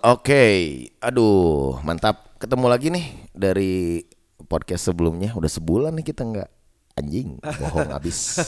Oke, 0.00 0.44
aduh 0.96 1.76
mantap. 1.84 2.32
Ketemu 2.40 2.66
lagi 2.66 2.88
nih 2.88 3.06
dari 3.30 4.02
podcast 4.48 4.88
sebelumnya. 4.88 5.36
Udah 5.36 5.52
sebulan 5.52 5.92
nih 5.92 6.06
kita 6.08 6.24
nggak 6.24 6.48
anjing, 6.96 7.36
bohong 7.40 7.92
abis. 8.00 8.40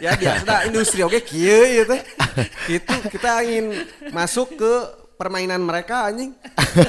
ya 0.00 0.16
biasa 0.16 0.64
industri 0.68 1.04
oke 1.04 1.20
kieu 1.20 1.62
ieu 1.68 1.84
teh. 1.84 2.00
Gitu 2.66 2.94
kita 3.12 3.44
ingin 3.44 3.84
masuk 4.10 4.56
ke 4.56 4.72
permainan 5.14 5.60
mereka 5.60 6.08
anjing. 6.08 6.32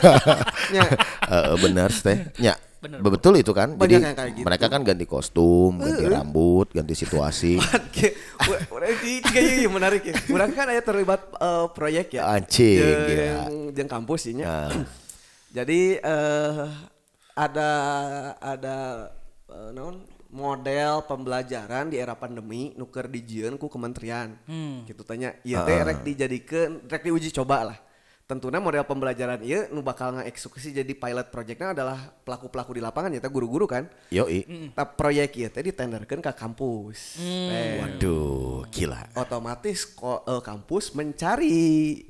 ya, 0.75 0.85
Eh, 1.29 1.53
bener 1.59 1.89
teh, 1.91 2.31
ya. 2.39 2.55
Betul 2.79 3.43
itu 3.43 3.51
kan. 3.51 3.75
Banyak 3.75 3.91
Jadi 3.91 3.93
yang 4.07 4.15
kayak 4.15 4.31
gitu. 4.39 4.45
mereka 4.47 4.65
kan 4.71 4.81
ganti 4.87 5.03
kostum, 5.03 5.83
ganti 5.83 6.05
rambut, 6.07 6.71
ganti 6.71 6.95
situasi. 6.95 7.59
Oke, 7.91 8.15
urang 8.71 8.95
di 9.03 9.19
tiga 9.19 9.39
ieu 9.43 9.67
ieu 9.67 9.71
menarik 9.71 10.07
ya. 10.07 10.15
Urang 10.31 10.55
kan 10.55 10.71
aya 10.71 10.79
terlibat 10.79 11.19
eh, 11.35 11.65
proyek 11.75 12.15
ya. 12.15 12.23
Anjing, 12.31 12.79
Jeung- 12.79 13.03
gila. 13.03 13.43
jeung 13.75 13.89
kampus 13.91 14.31
nya. 14.31 14.47
Nah. 14.47 14.71
Jadi 15.59 15.99
eh 15.99 16.65
ada 17.35 17.69
ada 18.39 18.77
eh, 19.51 19.69
naon 19.75 20.07
model 20.29 21.03
pembelajaran 21.09 21.89
di 21.89 21.97
era 21.97 22.13
pandemi 22.15 22.71
nuker 22.79 23.11
dijieun 23.11 23.59
ku 23.59 23.67
kementerian. 23.67 24.39
Gitu 24.87 25.03
tanya, 25.03 25.35
ieu 25.43 25.59
teh 25.59 25.79
rek 25.83 25.99
dijadikeun 26.05 26.87
rek 26.87 27.03
diuji 27.03 27.33
coba 27.35 27.75
lah. 27.75 27.77
Tentunya 28.29 28.61
model 28.61 28.85
pembelajaran 28.85 29.41
ieu 29.41 29.65
nu 29.73 29.81
bakal 29.81 30.13
ngaeksekusi 30.13 30.69
jadi 30.69 30.93
pilot 30.93 31.33
projectnya 31.33 31.73
adalah 31.73 32.13
pelaku-pelaku 32.21 32.77
di 32.77 32.81
lapangan 32.85 33.09
ya 33.09 33.25
guru-guru 33.25 33.65
kan. 33.65 33.89
Yoi. 34.13 34.69
Tapi 34.69 34.91
proyek 34.93 35.33
ieu 35.33 35.49
teh 35.49 35.65
ditenderkeun 35.65 36.21
ke 36.21 36.29
kampus. 36.37 37.17
Eh, 37.17 37.81
Waduh, 37.81 38.69
gila. 38.69 39.01
otomatis 39.17 39.89
ko, 39.89 40.21
eh, 40.21 40.45
kampus 40.45 40.93
mencari 40.93 42.05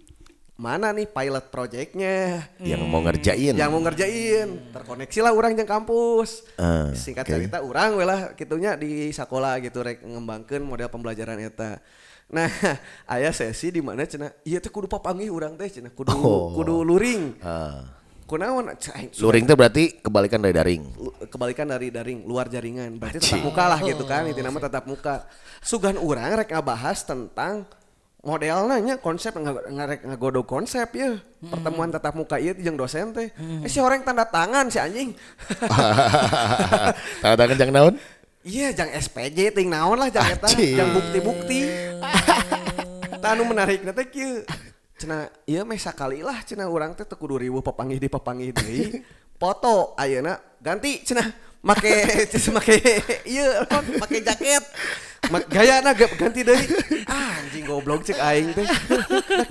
mana 0.59 0.91
nih 0.91 1.07
pilot 1.07 1.47
projectnya 1.47 2.43
Yang 2.59 2.83
mau 2.83 2.99
ngerjain. 2.99 3.55
yang 3.55 3.71
mau 3.71 3.79
ngerjain 3.79 4.75
terkoneksi 4.75 5.19
lah 5.23 5.31
orang 5.31 5.55
yang 5.55 5.63
kampus 5.63 6.43
Eh, 6.59 6.91
singkat 6.99 7.23
oke. 7.23 7.31
cerita 7.31 7.63
orang 7.63 7.95
we 7.95 8.03
lah 8.03 8.35
gitunya 8.35 8.75
di 8.75 9.07
sekolah 9.07 9.63
gitu 9.63 9.79
rek 9.79 10.03
ngembangkeun 10.03 10.67
model 10.67 10.91
pembelajaran 10.91 11.39
eta 11.39 11.79
nah 12.29 12.45
aya 13.13 13.33
sesi 13.33 13.73
di 13.73 13.81
mana 13.81 14.05
cenah? 14.05 14.29
Iya 14.45 14.61
teh 14.61 14.69
kudu 14.69 14.85
papanggih 14.85 15.33
urang 15.33 15.57
teh 15.57 15.65
cenah 15.65 15.89
kudu 15.89 16.13
Oh. 16.13 16.53
kudu 16.53 16.85
luring. 16.85 17.37
Ah. 17.41 17.97
kunaon 18.29 18.69
Luring 19.17 19.49
itu 19.49 19.55
berarti 19.57 19.83
kebalikan 20.05 20.37
dari 20.37 20.53
daring. 20.53 20.85
kebalikan 21.33 21.65
dari 21.65 21.89
daring 21.89 22.29
luar 22.29 22.45
jaringan. 22.45 23.01
Berarti 23.01 23.25
tetap 23.25 23.41
muka 23.41 23.65
lah 23.65 23.81
gitu 23.81 24.05
kan 24.05 24.29
itu 24.29 24.37
nama 24.45 24.61
tetap 24.61 24.85
muka. 24.85 25.25
Sugan 25.65 25.97
orang 25.97 26.37
rek 26.37 26.53
ngabahas 26.53 27.09
tentang 27.09 27.65
modelnya 28.21 28.77
nya 28.83 28.95
konsep 29.01 29.33
nggak 29.33 29.73
ngarek 29.73 29.99
ngagodog 30.05 30.45
konsep 30.45 30.93
ya. 30.93 31.17
Pertemuan 31.41 31.89
tatap 31.89 32.13
muka 32.13 32.37
iya 32.37 32.53
jeung 32.53 32.77
dosen 32.77 33.17
teh. 33.17 33.33
Eh 33.65 33.69
si 33.71 33.81
orang 33.81 34.05
tanda 34.05 34.29
tangan 34.29 34.69
si 34.69 34.77
anjing. 34.77 35.09
Tahu 37.25 37.33
tangan 37.33 37.57
jangan 37.57 37.75
naon? 37.75 37.95
iya 38.39 38.71
jang 38.71 38.87
SPJ 38.93 39.51
ting 39.51 39.67
naon 39.67 39.99
lah 39.99 40.07
jang 40.07 40.29
eta. 40.29 40.47
Jang 40.53 40.93
bukti-bukti 40.95 41.59
tah 43.21 43.29
anu 43.35 43.43
menarik 43.47 43.83
teh 43.83 44.07
kieu. 44.09 44.43
Cenah 44.99 45.31
ieu 45.47 45.63
meh 45.63 45.79
sakali 45.79 46.19
lah 46.19 46.43
cenah 46.43 46.67
urang 46.67 46.91
teh 46.91 47.07
teu 47.07 47.15
kudu 47.15 47.39
riweuh 47.39 47.63
papanggih 47.63 47.99
di 47.99 48.09
papanggih 48.11 48.51
deui. 48.51 49.03
Foto 49.39 49.95
ayeuna 49.95 50.35
ganti 50.59 50.99
cenah 51.07 51.27
make 51.63 51.91
make 52.55 52.77
naon, 53.67 53.85
make 53.99 54.17
jaket. 54.23 54.63
Ma, 55.29 55.39
gaya 55.45 55.79
na 55.83 55.91
ganti 55.95 56.41
deui. 56.43 56.65
Ah, 57.05 57.39
anjing 57.43 57.63
goblok 57.67 58.03
cek 58.07 58.19
aing 58.19 58.49
teh. 58.55 58.67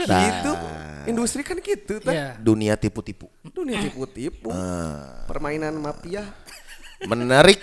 Nah, 0.08 0.20
gitu. 0.26 0.52
Industri 1.08 1.40
kan 1.46 1.56
gitu 1.60 2.00
teh. 2.02 2.12
Iya. 2.12 2.36
Dunia 2.36 2.74
tipu-tipu. 2.76 3.32
dunia 3.48 3.80
tipu-tipu. 3.80 4.52
Permainan 5.28 5.76
mafia. 5.80 6.24
Menarik. 7.06 7.62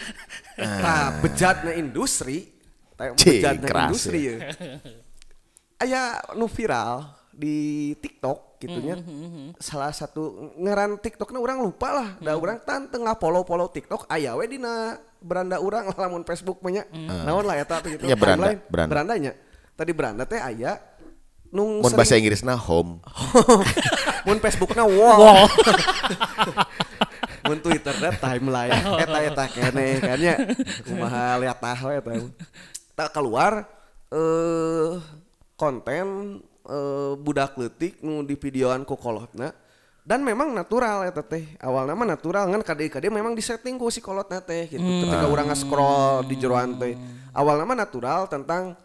Nah, 0.55 1.19
bejatna 1.19 1.75
industri, 1.75 2.54
bejatna 2.97 3.67
keras 3.67 3.87
industri 3.91 4.19
ya. 4.27 4.37
Aya 5.75 6.01
nu 6.39 6.47
viral 6.47 7.03
di 7.35 7.91
TikTok 7.99 8.59
gitunya. 8.63 8.95
Salah 9.59 9.91
satu 9.91 10.55
ngaran 10.55 10.97
TikTokna 10.99 11.37
orang 11.37 11.59
lupa 11.59 11.91
lah. 11.91 12.09
Da 12.23 12.39
urang 12.39 12.63
tan 12.63 12.87
tengah 12.87 13.19
follow-follow 13.19 13.67
TikTok 13.69 14.07
aya 14.07 14.33
we 14.39 14.47
dina 14.47 14.95
beranda 15.19 15.59
urang 15.59 15.91
lamun 15.91 16.23
Facebook 16.23 16.63
mah 16.63 16.71
nya. 16.71 16.83
Naon 16.95 17.43
lah 17.43 17.59
eta 17.59 17.83
gitu. 17.83 18.07
Ya, 18.07 18.15
beranda, 18.15 18.55
beranda. 18.71 18.91
Berandanya. 18.91 19.31
Tadi 19.75 19.91
beranda 19.91 20.23
teh 20.23 20.39
aya 20.39 20.79
nung 21.51 21.83
Mun 21.83 21.91
bahasa 21.91 22.15
Inggrisna 22.15 22.55
home. 22.55 23.03
mun 24.27 24.39
Facebookna 24.39 24.87
wall. 24.87 25.45
mun 27.45 27.59
Twitter 27.61 27.93
na 28.01 28.09
timeline 28.09 28.73
eta 29.05 29.19
eta 29.21 29.45
kene 29.53 29.87
kan 30.01 30.17
ya 30.17 30.35
kumaha 30.81 31.37
lihat 31.37 31.57
tah 31.61 31.77
we 31.85 31.93
eta 32.01 32.11
tak 32.95 33.11
keluar 33.11 33.67
eh 34.09 34.95
konten 35.59 36.39
eh 36.65 37.13
budak 37.19 37.59
leutik 37.59 38.01
nu 38.01 38.23
di 38.23 38.39
videoan 38.39 38.87
ku 38.87 38.95
kolotna 38.97 39.51
dan 40.05 40.21
memang 40.21 40.53
natural 40.53 41.09
eta 41.09 41.25
teh. 41.25 41.57
Awalnya 41.57 41.97
mah 41.97 42.07
natural 42.13 42.45
kan 42.53 42.61
kade-kade 42.61 43.09
memang 43.09 43.33
disetting 43.33 43.75
ku 43.81 43.89
si 43.89 43.99
kolotna 43.99 44.37
teh 44.39 44.69
gitu. 44.69 44.81
Ketika 44.81 45.25
orang 45.25 45.49
nge-scroll 45.49 46.29
di 46.29 46.35
jeroan 46.37 46.77
teh. 46.77 46.93
Awalnya 47.33 47.65
mah 47.65 47.77
natural 47.77 48.29
tentang 48.29 48.77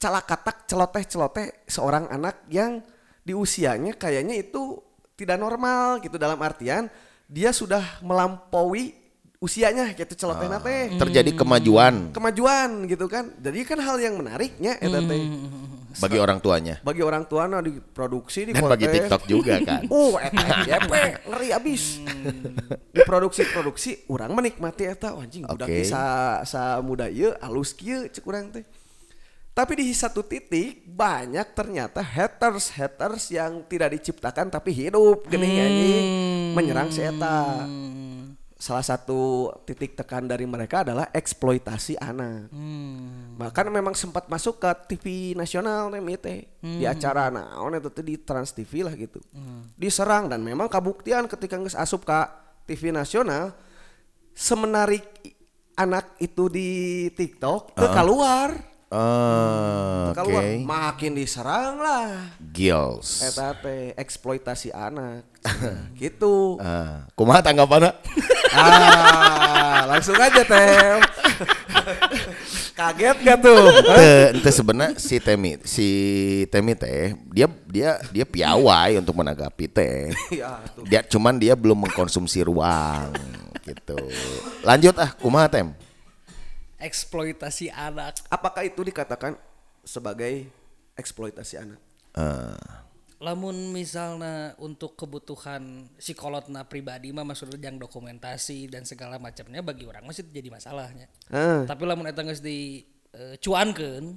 calakatak 0.00 0.64
celoteh 0.64 1.04
celoteh 1.04 1.46
seorang 1.68 2.08
anak 2.08 2.46
yang 2.48 2.80
di 3.20 3.36
usianya 3.36 3.92
kayaknya 3.94 4.40
itu 4.40 4.80
tidak 5.12 5.36
normal 5.36 6.00
gitu. 6.00 6.16
Dalam 6.16 6.40
artian 6.40 6.88
dia 7.28 7.52
sudah 7.52 8.00
melampaui 8.00 8.96
usianya 9.38 9.94
gitu 9.94 10.14
celoteh 10.18 10.50
teh 10.50 10.98
Terjadi 10.98 11.30
kemajuan 11.30 12.10
kemajuan 12.10 12.90
gitu 12.90 13.06
kan 13.06 13.30
jadi 13.38 13.62
kan 13.62 13.78
hal 13.78 13.96
yang 14.02 14.18
menariknya 14.18 14.74
eta 14.82 14.98
teh 14.98 15.22
bagi 15.98 16.18
orang 16.20 16.38
tuanya. 16.38 16.76
bagi 16.84 17.02
orang 17.02 17.24
tua 17.26 17.50
nah 17.50 17.64
diproduksi 17.64 18.46
di 18.46 18.52
Dan 18.54 18.70
bagi 18.70 18.86
TikTok 18.86 19.22
juga 19.26 19.58
kan. 19.64 19.82
Oh, 19.90 20.14
eta 20.22 20.62
FYP 20.62 20.92
ngeri 21.26 21.48
abis. 21.50 22.04
Diproduksi-produksi 22.94 24.06
orang 24.12 24.30
menikmati 24.36 24.84
eta 24.86 25.16
oh, 25.16 25.24
anjing 25.24 25.48
budak 25.48 25.66
Oke. 25.66 25.82
ieu 25.82 25.88
sa 25.88 26.02
sa 26.46 26.78
muda 26.84 27.10
ieu 27.10 27.34
alus 27.42 27.74
kieu 27.74 28.06
cek 28.06 28.22
urang 28.22 28.52
teh. 28.52 28.62
Tapi 29.56 29.74
di 29.74 29.90
satu 29.90 30.22
titik 30.22 30.86
banyak 30.86 31.50
ternyata 31.50 31.98
haters 31.98 32.78
haters 32.78 33.34
yang 33.34 33.66
tidak 33.66 33.90
diciptakan 33.98 34.54
tapi 34.54 34.70
hidup 34.70 35.26
geuning 35.26 35.58
anjing 35.58 36.06
menyerang 36.54 36.94
si 36.94 37.02
eta. 37.02 37.66
Salah 38.58 38.82
satu 38.82 39.54
titik 39.62 39.94
tekan 39.94 40.26
dari 40.26 40.42
mereka 40.42 40.82
adalah 40.82 41.06
eksploitasi 41.14 41.94
anak. 42.02 42.50
Bahkan 43.38 43.70
memang 43.70 43.94
sempat 43.94 44.26
masuk 44.26 44.58
ke 44.58 44.70
TV 44.90 45.04
nasional 45.38 45.86
nih 45.94 46.18
teh 46.18 46.38
di 46.58 46.82
acara 46.82 47.30
naon 47.30 47.78
itu 47.78 47.86
tuh 47.86 48.02
di 48.02 48.18
Trans 48.18 48.50
TV 48.50 48.82
lah 48.82 48.98
gitu. 48.98 49.22
Diserang 49.78 50.26
dan 50.26 50.42
memang 50.42 50.66
kabuktian 50.66 51.30
ketika 51.30 51.54
geus 51.54 51.78
asup 51.78 52.02
ke 52.02 52.18
TV 52.66 52.90
nasional 52.90 53.54
semenarik 54.34 55.06
anak 55.78 56.18
itu 56.18 56.50
di 56.50 56.70
TikTok 57.14 57.78
teu 57.78 57.88
keluar. 57.94 58.58
Teu 58.88 58.96
Oke. 58.96 60.16
keluar 60.16 60.44
makin 60.64 61.12
diserang 61.12 61.76
lah. 61.76 62.32
Gills. 62.40 63.20
Eta 63.20 63.52
teh 63.60 63.92
eksploitasi 63.92 64.72
anak. 64.72 65.28
gitu. 66.00 66.56
Ah, 66.56 67.04
kumaha 67.12 67.44
tanggapanna? 67.44 67.92
ah, 68.56 69.84
langsung 69.92 70.16
aja 70.16 70.40
teh. 70.40 71.04
Kaget 72.72 73.18
gak 73.26 73.38
tuh? 73.44 73.64
Ente, 74.32 74.50
sebenarnya 74.54 74.96
si 74.96 75.20
Temi, 75.20 75.58
si 75.66 75.88
Temi 76.48 76.72
teh 76.72 77.12
dia 77.28 77.50
dia 77.68 78.00
dia 78.08 78.24
piawai 78.24 78.96
untuk 79.04 79.20
menanggapi 79.20 79.68
teh. 79.68 80.16
ya, 80.40 80.64
tuh. 80.72 80.88
Dia 80.88 81.04
cuman 81.04 81.36
dia 81.36 81.52
belum 81.52 81.84
mengkonsumsi 81.84 82.40
ruang 82.40 83.12
gitu. 83.68 84.00
Lanjut 84.64 84.96
ah, 84.96 85.12
kumaha 85.20 85.44
Tem? 85.52 85.87
Eksploitasi 86.78 87.68
anak 87.68 88.22
Apakah 88.28 88.62
itu 88.62 88.80
dikatakan 88.80 89.34
sebagai 89.82 90.46
eksploitasi 90.94 91.54
anak? 91.58 91.80
Eh, 92.14 92.66
lamun 93.18 93.74
misalnya 93.74 94.54
untuk 94.58 94.94
kebutuhan 94.94 95.90
psikologna 95.98 96.62
pribadi 96.62 97.10
mah 97.10 97.26
maksudnya 97.26 97.58
yang 97.58 97.74
dokumentasi 97.76 98.70
dan 98.70 98.86
segala 98.86 99.18
macamnya 99.18 99.58
bagi 99.58 99.82
orang 99.84 100.06
masih 100.06 100.22
jadi 100.24 100.46
masalahnya 100.48 101.10
Ah. 101.26 101.66
tapi 101.66 101.82
lamun 101.82 102.06
eta 102.06 102.22
geus 102.22 102.38
di 102.38 102.86
eh, 103.10 103.34
cuankeun 103.36 104.14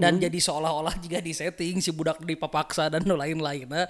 dan 0.00 0.16
jadi 0.18 0.34
seolah-olah 0.34 0.96
jika 0.98 1.20
di 1.20 1.30
setting 1.30 1.78
si 1.78 1.92
budak 1.92 2.24
dipapaksa 2.24 2.88
dan 2.88 3.04
nu 3.04 3.14
lain-lainna 3.14 3.86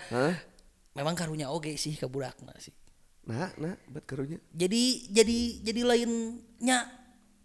memang 0.93 1.15
karunya 1.15 1.47
oge 1.47 1.79
sih 1.79 1.95
ke 1.95 2.05
budakna 2.05 2.51
sih 2.59 2.75
Nah, 3.21 3.53
nah, 3.57 3.79
buat 3.87 4.03
karunya. 4.03 4.43
jadi 4.51 4.83
jadi 5.09 5.39
jadi 5.63 5.81
lainnya 5.87 6.79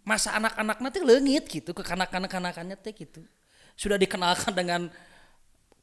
masa 0.06 0.38
anak-anak 0.38 0.78
nanti 0.78 1.02
leungit 1.02 1.50
gitu 1.50 1.74
ke 1.74 1.82
kanak-kanak-kanakannya 1.82 2.78
teh 2.78 2.94
gitu 2.94 3.26
sudah 3.74 3.98
dikenalkan 3.98 4.54
dengan 4.54 4.88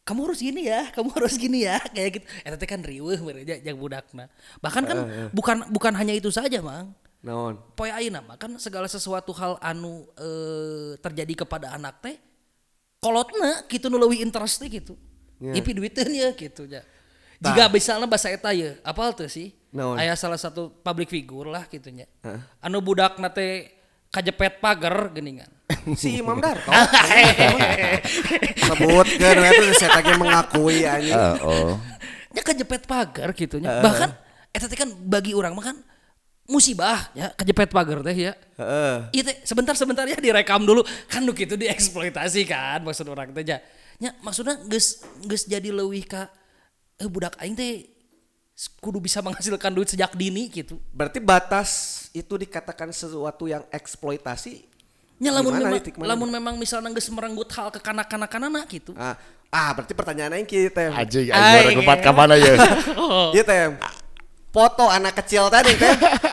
kamu 0.03 0.19
harus 0.27 0.39
gini 0.43 0.67
ya, 0.67 0.91
kamu 0.91 1.15
harus 1.15 1.39
gini 1.39 1.63
ya, 1.63 1.79
kayak 1.95 2.19
gitu. 2.19 2.25
Eta 2.43 2.59
teh 2.59 2.67
kan 2.67 2.83
riweuh 2.83 3.19
mereka 3.23 3.55
yang 3.63 3.79
budakna. 3.79 4.27
Bahkan 4.59 4.83
kan 4.83 4.97
bukan 5.31 5.57
bukan 5.71 5.93
hanya 5.95 6.11
itu 6.11 6.27
saja, 6.27 6.59
Mang. 6.59 6.91
Naon? 7.23 7.55
Poe 7.71 7.87
ayeuna 7.87 8.19
mah 8.19 8.35
kan 8.35 8.51
segala 8.59 8.83
sesuatu 8.91 9.31
hal 9.31 9.55
anu 9.63 10.03
eh, 10.19 10.99
terjadi 10.99 11.47
kepada 11.47 11.71
anak 11.71 12.03
teh 12.03 12.15
kolotna 12.99 13.63
gitu 13.71 13.87
nu 13.87 13.95
leuwih 13.95 14.19
interest 14.19 14.59
teh 14.59 14.67
gitu. 14.67 14.99
Ya. 15.39 15.55
Ipi 15.55 15.71
duiteun 15.71 16.11
ya 16.11 16.35
gitu 16.35 16.67
nya. 16.67 16.83
Jika 17.39 17.71
misalnya 17.71 18.07
bahasa 18.07 18.27
eta 18.27 18.51
ya, 18.51 18.75
apal 18.83 19.15
tuh 19.15 19.31
sih? 19.31 19.55
Naon? 19.71 19.95
Aya 19.95 20.19
salah 20.19 20.35
satu 20.35 20.67
public 20.83 21.07
figure 21.07 21.47
lah 21.47 21.63
gitu 21.71 21.87
nya. 21.95 22.11
Anu 22.59 22.83
budakna 22.83 23.31
teh 23.31 23.71
kajepet 24.13 24.61
pagar 24.61 25.09
geuningan. 25.09 25.49
Si 25.99 26.21
Imam 26.21 26.37
Darto. 26.37 26.69
Sebutkeun 28.61 29.37
we 29.41 29.49
teh 29.49 29.73
saya 29.73 29.89
tadi 29.97 30.13
mengakui 30.13 30.85
anjing. 30.85 31.17
Eh, 31.17 31.35
oh. 31.41 31.75
nya 32.33 32.41
kejepet 32.45 32.85
pagar 32.85 33.33
gitu 33.33 33.57
nya. 33.57 33.81
Bahkan 33.81 34.09
eta 34.53 34.69
teh 34.69 34.77
kan 34.77 34.93
bagi 34.93 35.33
orang 35.33 35.57
mah 35.57 35.73
kan 35.73 35.77
musibah 36.45 37.09
ya 37.17 37.33
kejepet 37.33 37.73
pagar 37.73 38.05
teh 38.05 38.13
ya. 38.13 38.37
Heeh. 38.61 38.95
Iya 39.17 39.21
teh 39.33 39.35
sebentar 39.43 39.73
sebentar 39.73 40.05
ya 40.05 40.15
direkam 40.21 40.61
dulu 40.61 40.85
kan 41.09 41.25
nu 41.25 41.33
gitu 41.33 41.57
dieksploitasi 41.57 42.45
kan 42.45 42.85
maksud 42.85 43.09
orang 43.09 43.33
teh 43.33 43.41
nya. 43.41 43.57
Nya 43.97 44.13
maksudnya 44.21 44.61
geus 44.69 45.01
geus 45.25 45.49
jadi 45.49 45.73
leuwih 45.73 46.05
ka 46.05 46.29
eh 47.01 47.09
budak 47.09 47.33
aing 47.41 47.57
teh 47.57 47.92
kudu 48.79 49.01
bisa 49.01 49.19
menghasilkan 49.19 49.73
duit 49.73 49.89
sejak 49.89 50.13
dini 50.13 50.45
gitu. 50.49 50.77
Berarti 50.93 51.17
batas 51.17 51.69
itu 52.13 52.37
dikatakan 52.37 52.93
sesuatu 52.93 53.49
yang 53.49 53.65
eksploitasi. 53.73 54.69
Nya 55.17 55.31
lamun 55.33 55.53
memang 55.55 55.81
lamun 56.03 56.29
memang 56.29 56.55
misalnya 56.57 56.91
geus 56.93 57.09
merenggut 57.09 57.49
hal 57.55 57.73
ke 57.73 57.79
kanak-kanakanana 57.81 58.65
gitu. 58.69 58.93
Ah, 58.97 59.17
ah 59.49 59.69
berarti 59.73 59.93
pertanyaan 59.95 60.37
aing 60.37 60.45
kieu 60.49 60.69
teh. 60.69 60.89
Anjing, 60.89 61.31
Ay, 61.31 61.37
anjing 61.37 61.57
orang 61.61 61.77
tempat 61.81 61.97
ka 62.01 62.11
mana 62.11 62.35
ya? 62.37 62.53
Iya 63.35 63.43
teh. 63.45 63.59
Foto 64.53 64.85
anak 64.85 65.17
kecil 65.23 65.49
tadi 65.49 65.73
teh. 65.73 65.93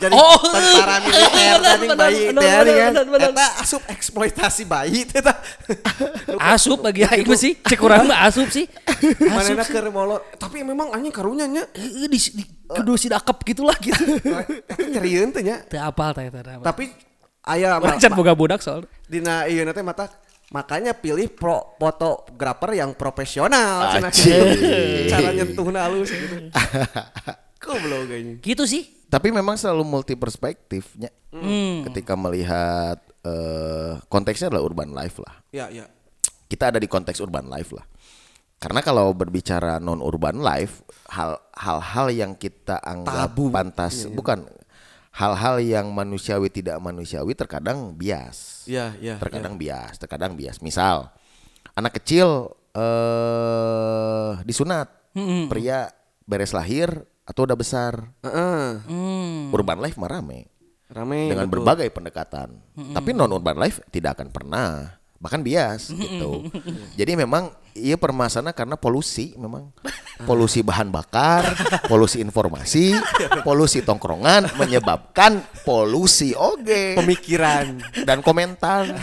Jadi 0.00 0.16
Oh. 0.16 0.40
tentara 0.40 0.96
militer 1.04 1.58
tadi 1.60 1.86
bayi 1.92 2.20
benar, 2.32 2.64
kan. 2.64 2.92
Eta 3.20 3.46
asup 3.60 3.82
eksploitasi 3.84 4.64
bayi 4.64 5.04
tah. 5.04 5.36
Asup 6.56 6.80
bagi 6.80 7.04
aing 7.04 7.28
mah 7.28 7.36
sih, 7.36 7.52
cek 7.60 7.76
urang 7.84 8.08
mah 8.08 8.24
asup 8.24 8.48
sih. 8.48 8.64
Sih. 9.44 9.56
keur 9.68 9.92
molot. 9.92 10.24
Tapi 10.40 10.64
memang 10.64 10.88
anjing 10.92 11.12
karunya 11.12 11.44
nya. 11.44 11.68
Eh, 11.76 12.08
di, 12.08 12.16
di 12.16 12.44
kudu 12.64 12.96
si 12.96 13.12
dakep 13.12 13.36
gitulah 13.44 13.76
gitu. 13.76 14.00
Nyerieun 14.92 15.36
teh 15.36 15.44
nya. 15.44 15.60
Teu 15.68 15.84
apal 15.84 16.16
teh. 16.16 16.32
Tapi 16.64 16.88
aya 17.44 17.76
Orang 17.76 18.00
can 18.00 18.12
boga 18.16 18.32
budak 18.32 18.64
soal. 18.64 18.88
dina 19.04 19.44
ieu 19.48 19.64
teh 19.68 19.84
mata 19.84 20.08
makanya 20.50 20.92
pilih 20.92 21.28
pro 21.30 21.76
fotografer 21.78 22.74
yang 22.74 22.90
profesional 22.96 24.00
cara 25.06 25.28
nyentuhna 25.30 25.86
halus 25.86 26.10
gitu. 26.10 26.48
Goblok 27.60 28.08
kayaknya. 28.08 28.34
Gitu 28.40 28.64
sih. 28.64 28.82
Tapi 29.10 29.28
memang 29.34 29.58
selalu 29.58 29.82
multi 29.82 30.14
perspektifnya. 30.14 31.10
Ketika 31.90 32.14
melihat 32.14 33.02
eh, 33.26 33.98
konteksnya 34.06 34.54
adalah 34.54 34.64
urban 34.64 34.94
life 34.94 35.18
lah. 35.18 35.34
Ya, 35.50 35.66
ya. 35.68 35.90
Kita 36.46 36.70
ada 36.70 36.78
di 36.78 36.86
konteks 36.86 37.18
urban 37.18 37.50
life 37.50 37.74
lah. 37.74 37.82
Karena 38.60 38.84
kalau 38.84 39.10
berbicara 39.16 39.80
non 39.80 40.04
urban 40.04 40.44
life, 40.44 40.84
hal 41.08 41.40
hal-hal 41.56 42.06
yang 42.12 42.32
kita 42.36 42.76
anggap 42.84 43.32
Tabu. 43.32 43.48
pantas 43.48 44.04
bukan 44.12 44.44
hal-hal 45.16 45.58
yang 45.64 45.88
manusiawi 45.90 46.52
tidak 46.52 46.76
manusiawi 46.78 47.32
terkadang 47.32 47.96
bias. 47.96 48.68
Iya, 48.68 48.94
iya. 49.00 49.16
terkadang 49.16 49.56
bias, 49.56 49.96
terkadang 49.96 50.36
bias. 50.36 50.60
Misal 50.60 51.08
anak 51.72 51.98
kecil 51.98 52.52
eh 52.76 54.32
disunat, 54.44 54.92
pria 55.48 55.88
beres 56.28 56.52
lahir 56.52 57.08
atau 57.30 57.46
udah 57.46 57.54
besar, 57.54 58.10
Heeh. 58.26 58.82
urban 59.54 59.78
life 59.78 59.94
mah 59.94 60.10
rame 60.10 60.50
Rame. 60.90 61.30
dengan 61.30 61.46
betul. 61.46 61.62
berbagai 61.62 61.88
pendekatan. 61.94 62.58
Tapi 62.74 63.14
non 63.14 63.30
urban 63.30 63.54
life 63.54 63.78
tidak 63.94 64.18
akan 64.18 64.34
pernah 64.34 64.98
bahkan 65.20 65.44
bias 65.44 65.92
gitu. 65.94 66.48
Jadi 66.96 67.12
memang 67.12 67.52
iya 67.76 67.94
permasalahan 68.00 68.56
karena 68.56 68.74
polusi 68.74 69.36
memang 69.36 69.68
polusi 70.24 70.64
bahan 70.64 70.88
bakar, 70.88 71.44
polusi 71.92 72.24
informasi, 72.24 72.96
polusi 73.46 73.84
tongkrongan 73.84 74.48
menyebabkan 74.56 75.44
polusi 75.62 76.32
oge 76.34 76.96
pemikiran. 76.98 77.78
dan 78.08 78.24
komentar. 78.24 78.90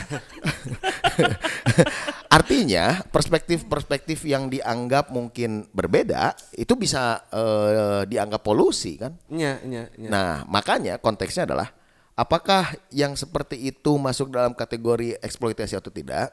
Artinya 2.38 3.02
perspektif-perspektif 3.10 4.22
yang 4.30 4.46
dianggap 4.46 5.10
mungkin 5.10 5.66
berbeda 5.74 6.38
itu 6.54 6.78
bisa 6.78 7.26
eh, 7.34 8.06
dianggap 8.06 8.46
polusi 8.46 9.02
kan? 9.02 9.18
Nya, 9.34 9.58
nya, 9.66 9.90
nya. 9.98 10.10
Nah, 10.14 10.34
makanya 10.46 11.02
konteksnya 11.02 11.50
adalah 11.50 11.74
apakah 12.14 12.78
yang 12.94 13.18
seperti 13.18 13.74
itu 13.74 13.98
masuk 13.98 14.30
dalam 14.30 14.54
kategori 14.54 15.18
eksploitasi 15.18 15.82
atau 15.82 15.90
tidak? 15.90 16.30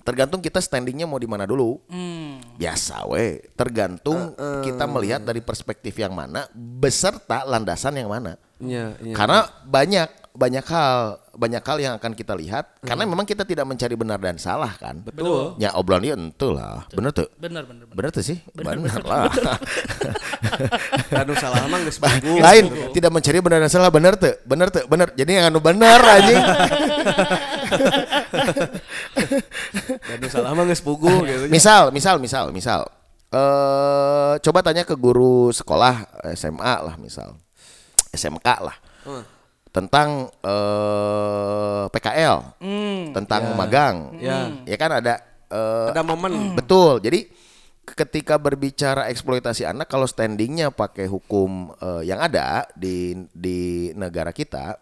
Tergantung 0.00 0.40
kita 0.40 0.64
standingnya 0.64 1.04
mau 1.04 1.20
di 1.20 1.28
mana 1.28 1.44
dulu. 1.44 1.80
Biasa 2.56 3.04
we, 3.08 3.44
tergantung 3.52 4.32
kita 4.64 4.84
melihat 4.88 5.20
dari 5.24 5.44
perspektif 5.44 5.96
yang 6.00 6.16
mana 6.16 6.48
beserta 6.56 7.44
landasan 7.44 8.00
yang 8.00 8.08
mana. 8.08 8.40
Nya, 8.64 8.96
nya. 9.00 9.12
Karena 9.12 9.44
banyak 9.64 10.23
banyak 10.34 10.66
hal 10.66 11.22
banyak 11.38 11.62
hal 11.62 11.78
yang 11.78 11.94
akan 11.94 12.10
kita 12.10 12.34
lihat 12.34 12.82
karena 12.82 13.06
memang 13.06 13.22
kita 13.22 13.46
tidak 13.46 13.70
mencari 13.70 13.94
benar 13.94 14.18
dan 14.18 14.34
salah 14.34 14.74
kan. 14.74 14.98
Betul. 15.06 15.54
Ya 15.62 15.70
obrolan 15.78 16.02
dia 16.02 16.14
ente 16.18 16.48
lah. 16.50 16.90
Bener 16.90 17.14
tuh. 17.14 17.30
Bener 17.38 17.62
bener. 17.62 17.86
bener. 17.86 17.94
Bener 17.94 18.10
tuh 18.10 18.26
sih. 18.26 18.42
Bener, 18.50 18.82
lah. 19.06 19.30
Aduh 21.22 21.38
salah 21.42 21.70
mah 21.70 21.78
geus 21.86 22.02
bagus. 22.02 22.42
Lain 22.42 22.66
tidak 22.90 23.14
mencari 23.14 23.38
benar 23.38 23.62
dan 23.62 23.70
salah 23.70 23.94
bener 23.94 24.18
tuh. 24.18 24.34
Bener 24.42 24.74
tuh. 24.74 24.82
Bener. 24.90 25.14
Jadi 25.14 25.30
yang 25.38 25.54
anu 25.54 25.62
bener 25.62 26.02
anjing. 26.18 26.42
Aduh 30.18 30.30
salah 30.34 30.50
mah 30.50 30.66
geus 30.66 30.82
pugu 30.82 31.14
gitu. 31.30 31.46
misal, 31.46 31.94
misal, 31.94 32.18
misal, 32.18 32.50
misal. 32.50 32.90
Eh 33.30 34.34
coba 34.42 34.66
tanya 34.66 34.82
ke 34.82 34.98
guru 34.98 35.54
sekolah 35.54 36.26
SMA 36.34 36.74
lah 36.82 36.98
misal. 36.98 37.38
SMK 38.10 38.48
lah. 38.58 38.74
Tentang 39.74 40.30
eh 40.46 41.84
PKL. 41.90 42.36
Tentang 43.10 43.42
magang. 43.58 44.14
Ya. 44.22 44.54
Ya 44.62 44.76
kan 44.78 45.02
ada 45.02 45.18
eh, 45.50 45.90
Ada 45.90 46.06
momen. 46.06 46.32
Betul. 46.58 47.02
Jadi 47.02 47.26
ketika 47.84 48.38
berbicara 48.40 49.10
eksploitasi 49.12 49.66
anak 49.66 49.90
kalau 49.90 50.06
standingnya 50.06 50.70
pakai 50.70 51.10
hukum 51.10 51.74
eh, 51.82 52.06
yang 52.06 52.22
ada 52.22 52.70
di 52.78 53.26
di 53.34 53.90
negara 53.98 54.30
kita 54.30 54.78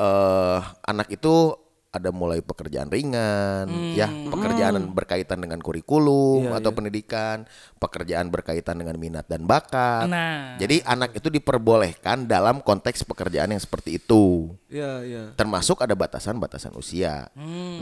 eh 0.00 0.60
anak 0.84 1.08
itu 1.12 1.56
ada 1.90 2.14
mulai 2.14 2.38
pekerjaan 2.38 2.86
ringan 2.86 3.66
ya 3.98 4.06
pekerjaan 4.30 4.78
berkaitan 4.94 5.42
dengan 5.42 5.58
kurikulum 5.58 6.46
Iya, 6.46 6.62
atau 6.62 6.70
iya. 6.70 6.76
pendidikan 6.78 7.36
pekerjaan 7.82 8.30
berkaitan 8.30 8.78
dengan 8.78 8.94
minat 8.94 9.26
dan 9.26 9.42
bakat 9.42 10.06
Nah. 10.06 10.54
jadi 10.54 10.86
anak 10.86 11.18
itu 11.18 11.26
diperbolehkan 11.28 12.30
dalam 12.30 12.62
konteks 12.62 13.02
pekerjaan 13.02 13.50
yang 13.50 13.58
seperti 13.58 13.98
itu 13.98 14.54
Iya, 14.70 15.02
iya. 15.02 15.22
termasuk 15.34 15.82
ada 15.82 15.98
batasan-batasan 15.98 16.70
usia. 16.78 17.26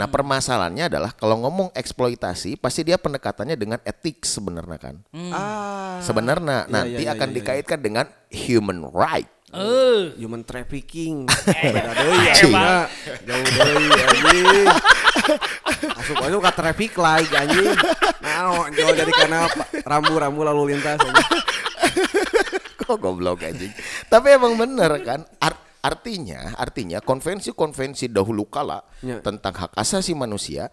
Nah 0.00 0.08
permasalahannya 0.08 0.88
adalah 0.88 1.12
kalau 1.12 1.36
ngomong 1.44 1.68
eksploitasi 1.76 2.56
pasti 2.56 2.80
dia 2.80 2.96
pendekatannya 2.96 3.60
dengan 3.60 3.76
etik 3.84 4.24
sebenarnya 4.24 4.78
kan. 4.80 4.96
Ah. 5.36 6.00
Sebenarnya 6.00 6.64
Iya, 6.64 6.72
nanti 6.72 7.02
iya, 7.04 7.12
iya, 7.12 7.12
akan 7.12 7.28
iya, 7.28 7.36
dikaitkan 7.36 7.78
dengan 7.84 8.06
human 8.32 8.88
right. 8.96 9.28
Eh, 9.48 10.12
human 10.20 10.44
trafficking. 10.44 11.24
Beda 11.72 11.92
deui. 11.94 12.16
Jauh 13.24 13.44
deui 13.48 13.86
anjing. 13.88 14.66
Asup 15.96 16.16
asup 16.20 16.40
ka 16.42 16.52
traffic 16.52 16.92
light 16.94 17.32
anjing. 17.32 17.72
Naon 18.20 18.68
jauh 18.76 18.92
dari 18.92 19.08
kana 19.08 19.48
pa- 19.48 19.68
rambu-rambu 19.88 20.44
lalu 20.44 20.76
lintas 20.76 21.00
anjing. 21.00 21.26
Kok 22.78 22.96
goblok 22.98 23.40
anjing. 23.42 23.72
Tapi 24.06 24.36
emang 24.36 24.52
bener 24.54 25.00
kan. 25.00 25.24
Art- 25.40 25.64
artinya, 25.78 26.52
artinya 26.54 26.98
konvensi-konvensi 27.00 28.10
dahulu 28.10 28.44
kala 28.46 28.84
Ya. 29.00 29.22
tentang 29.22 29.54
hak 29.54 29.72
asasi 29.72 30.12
manusia 30.12 30.68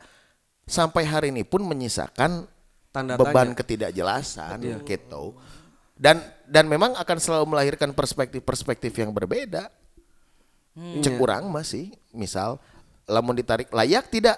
sampai 0.65 1.05
hari 1.05 1.29
ini 1.31 1.45
pun 1.45 1.63
menyisakan 1.63 2.49
Tanda 2.89 3.15
beban 3.15 3.53
tanya. 3.53 3.55
ketidakjelasan 3.55 4.57
gitu. 4.83 5.37
Dan 5.95 6.19
dan 6.43 6.67
memang 6.67 6.93
akan 6.99 7.17
selalu 7.17 7.55
melahirkan 7.55 7.95
perspektif-perspektif 7.95 8.91
yang 8.99 9.15
berbeda. 9.15 9.71
Cek 10.75 11.15
kurang 11.15 11.47
masih, 11.47 11.95
misal 12.11 12.59
lamun 13.07 13.31
ditarik 13.39 13.71
layak 13.71 14.11
tidak? 14.11 14.35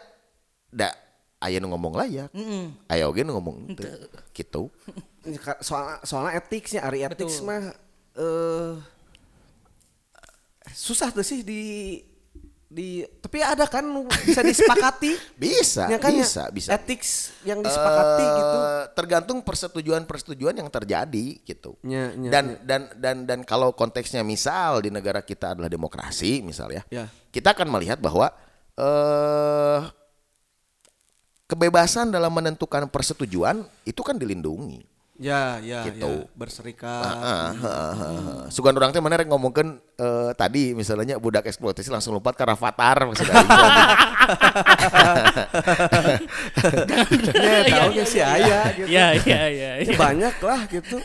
Da, 0.70 0.94
aya 1.42 1.58
nu 1.58 1.74
ngomong 1.74 1.98
layak. 1.98 2.30
Aya 2.86 3.10
oge 3.10 3.26
nu 3.26 3.34
ngomong 3.34 3.74
henteu. 3.74 4.06
Gitu. 4.38 4.70
Soalnya 5.66 5.98
soalnya 6.06 6.40
etiknya 6.40 6.86
ari 6.86 7.04
etik 7.04 7.28
mah 7.44 7.74
eh 8.16 8.74
susah 10.72 11.12
tuh 11.12 11.26
sih 11.26 11.44
di 11.44 12.00
di 12.68 13.00
tapi 13.24 13.40
ada 13.40 13.64
kan 13.64 13.88
bisa 14.28 14.44
disepakati 14.44 15.16
Bisa, 15.40 15.88
Ya 15.88 15.96
kan 15.96 16.12
ya, 16.12 16.28
bisa, 16.28 16.44
bisa. 16.52 16.76
ethics 16.76 17.32
yang 17.48 17.64
disepakati 17.64 18.24
Eh, 18.24 18.36
gitu 18.36 18.58
Tergantung 18.92 19.40
persetujuan-persetujuan 19.40 20.52
yang 20.60 20.68
terjadi 20.68 21.40
gitu. 21.42 21.80
Ya, 21.80 22.12
ya, 22.12 22.28
dan 22.28 22.46
dan 22.68 22.82
dan 23.00 23.16
dan 23.24 23.40
kalau 23.48 23.72
konteksnya 23.72 24.20
misal 24.20 24.84
di 24.84 24.92
negara 24.92 25.24
kita 25.24 25.56
adalah 25.56 25.72
demokrasi 25.72 26.44
misal 26.44 26.68
ya, 26.70 26.84
Ya. 26.92 27.08
kita 27.32 27.56
akan 27.56 27.72
melihat 27.72 28.04
bahwa 28.04 28.36
eh 28.76 29.80
kebebasan 31.48 32.12
dalam 32.12 32.36
menentukan 32.36 32.92
persetujuan 32.92 33.64
itu 33.88 34.02
kan 34.04 34.20
dilindungi. 34.20 34.84
Ya 35.18 35.58
ya 35.60 35.82
Gitu. 35.90 36.06
ya 36.06 36.30
berserikat 36.34 37.02
Ah, 37.02 37.18
ah, 37.18 37.52
ah, 37.58 37.94
ah. 37.94 38.42
Sugan 38.48 38.74
orang 38.74 38.94
teh 38.94 39.02
mana 39.02 39.18
rek 39.18 39.26
ngomongkeun 39.26 39.70
eh, 39.98 40.32
tadi 40.34 40.72
misalnya 40.72 41.18
budak 41.18 41.46
eksploitasi 41.46 41.90
langsung 41.90 42.14
lompat 42.14 42.38
ke 42.38 42.46
Rafathar 42.46 43.10
maksudnya. 43.10 43.34
ya 47.34 47.58
tahu 47.66 47.92
ya 47.94 48.06
si 48.06 48.20
aya 48.20 48.60
gitu 48.74 48.88
Iya 48.88 49.06
iya 49.18 49.42
iya. 49.50 49.72
Ya, 49.84 49.94
banyak 49.96 50.36
lah 50.38 50.60
gitu 50.70 50.98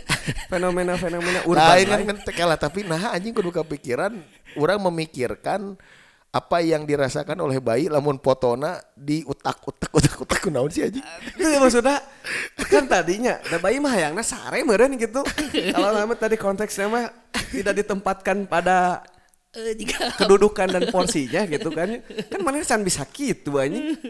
fenomena-fenomena 0.49 1.41
urban 1.45 1.69
Lain 1.73 1.87
kan 1.89 2.01
lain. 2.05 2.19
kan 2.21 2.57
tapi 2.59 2.85
nah 2.85 3.13
anjing 3.13 3.33
kudu 3.33 3.51
kepikiran 3.53 4.13
orang 4.57 4.79
memikirkan 4.83 5.77
apa 6.33 6.65
yang 6.65 6.89
dirasakan 6.89 7.37
oleh 7.45 7.61
bayi 7.61 7.93
lamun 7.93 8.17
potona 8.17 8.81
di 8.97 9.21
utak 9.29 9.61
utak 9.69 9.93
utak 9.93 10.17
utak 10.17 10.41
kunaon 10.41 10.73
sih 10.73 10.89
anjing. 10.89 11.05
Itu 11.37 11.61
maksudnya 11.61 12.01
kan 12.73 12.89
tadinya 12.89 13.37
da 13.53 13.61
bayi 13.61 13.77
mah 13.77 13.93
hayangna 13.93 14.25
sare 14.25 14.65
meureun 14.65 14.97
gitu. 14.97 15.21
Kalau 15.77 15.93
nama 15.93 16.17
tadi 16.17 16.41
konteksnya 16.41 16.89
mah 16.89 17.13
tidak 17.53 17.85
ditempatkan 17.85 18.49
pada 18.49 19.05
Eh, 19.53 19.77
jika 19.77 20.17
kedudukan 20.17 20.65
dan 20.65 20.89
porsinya 20.89 21.45
gitu 21.45 21.69
kan. 21.77 22.01
Kan 22.33 22.41
mana 22.41 22.65
can 22.65 22.81
bisa 22.81 23.05
gitu 23.13 23.61
anjing. 23.61 24.01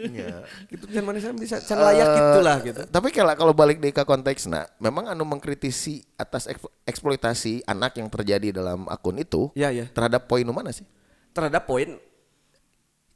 Gitu 0.71 0.87
kan 0.87 1.03
mana 1.03 1.19
can 1.19 1.35
bisa 1.35 1.59
can 1.59 1.83
layak 1.83 2.07
gitulah 2.15 2.57
gitu. 2.63 2.79
Eh, 2.79 2.87
Tapi 2.87 3.11
kalau 3.11 3.35
kalau 3.35 3.51
balik 3.51 3.83
di 3.83 3.91
ke 3.91 4.07
konteks 4.07 4.47
nah, 4.47 4.63
memang 4.79 5.11
anu 5.11 5.27
mengkritisi 5.27 5.99
atas 6.15 6.47
eks- 6.47 6.71
eksploitasi 6.87 7.67
anak 7.67 7.99
yang 7.99 8.07
terjadi 8.07 8.55
dalam 8.55 8.87
akun 8.87 9.19
itu 9.19 9.51
Iya, 9.51 9.75
iya. 9.75 9.85
terhadap 9.91 10.31
poin 10.31 10.47
mana 10.47 10.71
sih? 10.71 10.87
Terhadap 11.35 11.67
poin 11.67 11.99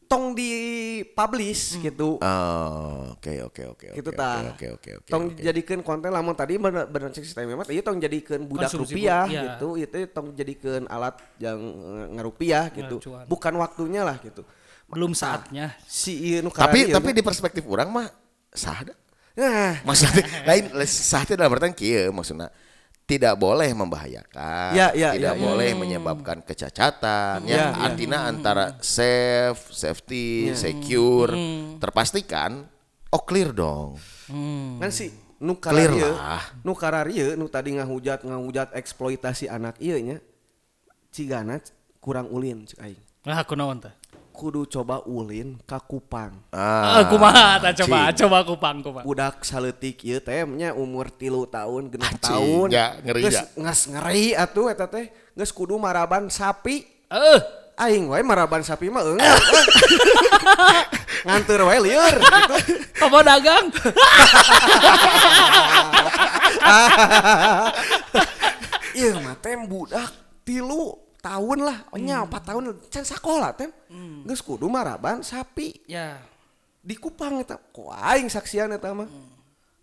tong 0.07 0.31
di 0.31 0.51
publish 1.11 1.77
gitu. 1.83 2.17
Oh, 2.23 3.13
oke 3.13 3.33
oke 3.51 3.63
oke 3.75 3.87
gitu 3.99 4.09
oke, 4.09 4.17
tah. 4.17 4.55
Oke 4.55 4.67
oke 4.73 4.89
oke. 5.03 5.09
Tong 5.11 5.35
oke. 5.35 5.43
jadikeun 5.43 5.81
konten 5.83 6.09
lamun 6.09 6.33
tadi 6.33 6.55
bener 6.55 6.87
bener 6.87 7.11
cek 7.11 7.27
sistem 7.27 7.51
mah 7.53 7.67
ieu 7.67 7.83
tong 7.83 7.99
jadikeun 7.99 8.47
budak 8.47 8.71
Konsumsi 8.71 8.95
rupiah 8.95 9.27
bu- 9.27 9.31
iya. 9.35 9.41
gitu. 9.43 9.67
Itu 9.75 9.97
tong 10.15 10.27
jadikeun 10.33 10.83
alat 10.87 11.19
yang 11.37 11.59
eh, 11.59 12.05
ngarupiah 12.17 12.71
gitu. 12.71 13.03
cuan. 13.03 13.27
Bukan 13.27 13.53
waktunya 13.59 14.01
lah 14.07 14.17
gitu. 14.23 14.41
belum 14.87 15.11
saatnya. 15.11 15.75
Si 15.83 16.15
ieu 16.15 16.39
nu 16.39 16.47
Tapi 16.47 16.87
tapi 16.87 17.11
di 17.11 17.19
perspektif 17.19 17.67
orang 17.67 17.91
mah 17.91 18.07
sah 18.55 18.87
dah. 18.87 18.95
Nah, 19.37 19.83
Maksudnya 19.83 20.23
lain 20.47 20.63
sah 20.87 21.27
teh 21.27 21.35
dalam 21.35 21.51
artian 21.51 21.75
kieu 21.75 22.09
maksudnya 22.15 22.49
tidak 23.07 23.39
boleh 23.39 23.71
membahayakan, 23.71 24.75
Ya, 24.75 24.91
ya, 24.91 25.15
tidak 25.15 25.33
ya, 25.33 25.39
ya. 25.39 25.45
boleh 25.47 25.71
menyebabkan 25.73 26.43
kecacatan. 26.43 27.47
Ya, 27.47 27.55
Ya, 27.55 27.63
ya. 27.71 27.87
artinya 27.87 28.27
antara 28.27 28.75
safe, 28.83 29.71
safety, 29.71 30.51
secure, 30.51 31.31
terpastikan. 31.79 32.67
Oh 33.07 33.23
clear 33.23 33.55
dong. 33.55 33.95
kan 34.77 34.91
si 34.91 35.07
nu 35.39 35.55
Clear 35.55 35.95
lah. 35.95 36.43
nu 36.59 36.75
karari 36.75 37.15
ieu 37.15 37.39
nu 37.39 37.47
tadi 37.47 37.71
ngahujat 37.71 38.27
ngahujat 38.27 38.75
eksploitasi 38.75 39.47
anak 39.47 39.79
ieu 39.79 39.95
nya. 39.97 40.19
Cigana 41.07 41.63
kurang 41.97 42.27
ulin 42.27 42.67
cek 42.67 42.83
aing. 42.83 42.99
Nah, 43.23 43.39
aku 43.39 43.55
naon 43.55 43.79
teh? 43.79 43.91
Kudu 44.37 44.69
coba 44.69 45.01
ulin 45.09 45.57
ka 45.65 45.81
Kupang. 45.81 46.45
Ah, 46.53 47.01
kumaha 47.09 47.57
tah 47.57 47.73
coba 47.73 48.13
cing. 48.13 48.21
coba 48.21 48.37
kupang 48.45 48.77
kupang. 48.85 49.01
budak 49.01 49.41
saletik 49.41 49.97
ieu 50.05 50.21
teh 50.21 50.45
nya 50.45 50.77
umur 50.77 51.09
tilu 51.09 51.49
tahun 51.49 51.89
genep 51.89 52.05
Anjing, 52.05 52.21
tahun 52.21 52.67
ya, 52.69 53.01
ngeri 53.01 53.21
Geus- 53.25 53.33
ya. 53.33 53.49
ngas 53.57 53.79
ngeri 53.89 54.37
atuh 54.37 54.69
eta 54.69 54.85
teh 54.85 55.09
geus 55.33 55.49
kudu 55.49 55.81
maraban 55.81 56.29
sapi 56.29 56.85
Eh, 57.09 57.39
aing 57.81 58.05
wae 58.13 58.21
maraban 58.21 58.61
sapi 58.61 58.93
mah 58.93 59.01
eung 59.01 59.17
nganteur 61.25 61.65
wae 61.65 61.81
lieur 61.81 62.13
gitu. 62.21 62.55
kamu 62.93 63.19
dagang? 63.25 63.65
ieu 68.97 69.13
mah 69.17 69.33
budak 69.65 70.09
tilu 70.45 70.93
tahun 71.21 71.65
lah 71.65 71.77
nya 71.97 72.23
empat 72.23 72.53
tahun. 72.53 72.77
Can 72.87 73.03
sakola 73.03 73.51
teh 73.53 73.69
geus 74.25 74.41
kudu 74.41 74.69
maraban 74.69 75.21
sapi. 75.25 75.83
Ya. 75.89 76.21
di 76.87 76.95
Kupang 76.95 77.43
eta 77.43 77.59
ku 77.59 77.91
aing 77.91 78.31
saksian 78.31 78.71
eta 78.71 78.95
mah. 78.95 79.11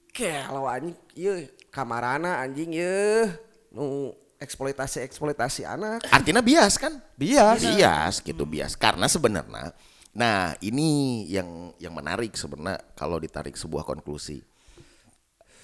Kelo 0.09 0.64
anjing 0.64 0.97
ieu 1.12 1.45
kamarana 1.69 2.41
anjing 2.41 2.73
ieu 2.73 3.29
nu 3.69 4.14
eksploitasi 4.41 5.05
eksploitasi 5.05 5.69
anak. 5.69 6.07
Artinya 6.09 6.41
bias 6.41 6.81
kan? 6.81 6.97
bias. 7.19 7.61
Bias 7.61 8.14
gitu 8.25 8.49
bias. 8.49 8.73
Karena 8.76 9.05
sebenarnya, 9.05 9.76
nah 10.17 10.57
ini 10.64 11.25
yang 11.29 11.73
yang 11.76 11.93
menarik 11.93 12.33
sebenarnya 12.37 12.81
kalau 12.97 13.21
ditarik 13.21 13.57
sebuah 13.57 13.85
konklusi. 13.85 14.41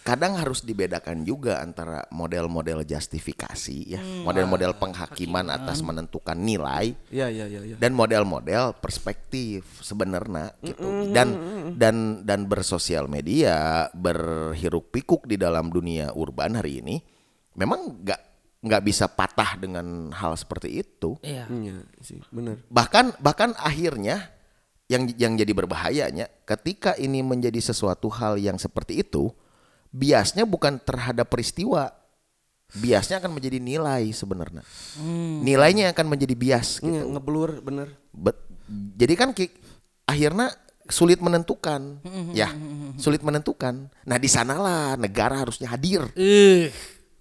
Kadang 0.01 0.33
harus 0.41 0.65
dibedakan 0.65 1.29
juga 1.29 1.61
antara 1.61 2.09
model-model 2.09 2.89
justifikasi 2.89 3.79
ya, 3.85 4.01
model-model 4.25 4.73
penghakiman 4.81 5.53
atas 5.53 5.85
menentukan 5.85 6.41
nilai 6.41 6.97
iya 7.13 7.29
iya 7.29 7.45
iya 7.45 7.61
iya 7.61 7.77
dan 7.77 7.93
model-model 7.93 8.81
perspektif 8.81 9.85
sebenarnya 9.85 10.57
gitu. 10.65 11.13
Dan 11.13 11.29
dan 11.77 12.25
dan 12.25 12.49
bersosial 12.49 13.13
media 13.13 13.87
berhiruk 13.93 14.89
pikuk 14.89 15.29
di 15.29 15.37
dalam 15.37 15.69
dunia 15.69 16.17
urban 16.17 16.57
hari 16.57 16.81
ini 16.81 16.97
memang 17.61 18.01
nggak 18.01 18.21
nggak 18.61 18.83
bisa 18.85 19.05
patah 19.09 19.57
dengan 19.61 20.13
hal 20.17 20.33
seperti 20.37 20.81
itu. 20.81 21.17
Iya. 21.21 21.45
iya 21.49 21.77
sih 22.01 22.21
bener 22.33 22.65
bahkan 22.73 23.13
bahkan 23.21 23.53
akhirnya 23.61 24.33
yang 24.91 25.07
yang 25.15 25.39
jadi 25.39 25.53
berbahayanya 25.55 26.27
ketika 26.43 26.99
ini 26.99 27.23
menjadi 27.23 27.63
sesuatu 27.63 28.11
hal 28.11 28.43
yang 28.43 28.59
seperti 28.59 29.07
itu 29.07 29.31
biasnya 29.91 30.43
bukan 30.43 30.79
terhadap 30.79 31.27
peristiwa 31.27 31.91
biasnya 32.71 33.19
akan 33.19 33.31
menjadi 33.31 33.59
nilai 33.59 34.11
sebenarnya 34.11 34.63
nilainya 35.41 35.91
akan 35.91 36.07
menjadi 36.07 36.35
bias 36.35 36.79
gitu 36.79 36.87
Iya, 36.89 37.03
ngeblur 37.05 37.59
bener 37.61 37.91
Bet- 38.11 38.47
jadi 38.71 39.15
kan 39.15 39.31
ki- 39.31 39.51
akhirnya 40.05 40.55
sulit 40.87 41.19
menentukan, 41.19 42.03
ya 42.31 42.51
sulit 42.97 43.23
menentukan. 43.23 43.87
Nah 44.05 44.15
di 44.15 44.27
sanalah 44.27 44.95
negara 44.95 45.39
harusnya 45.39 45.71
hadir. 45.71 46.03
Eh, 46.15 46.67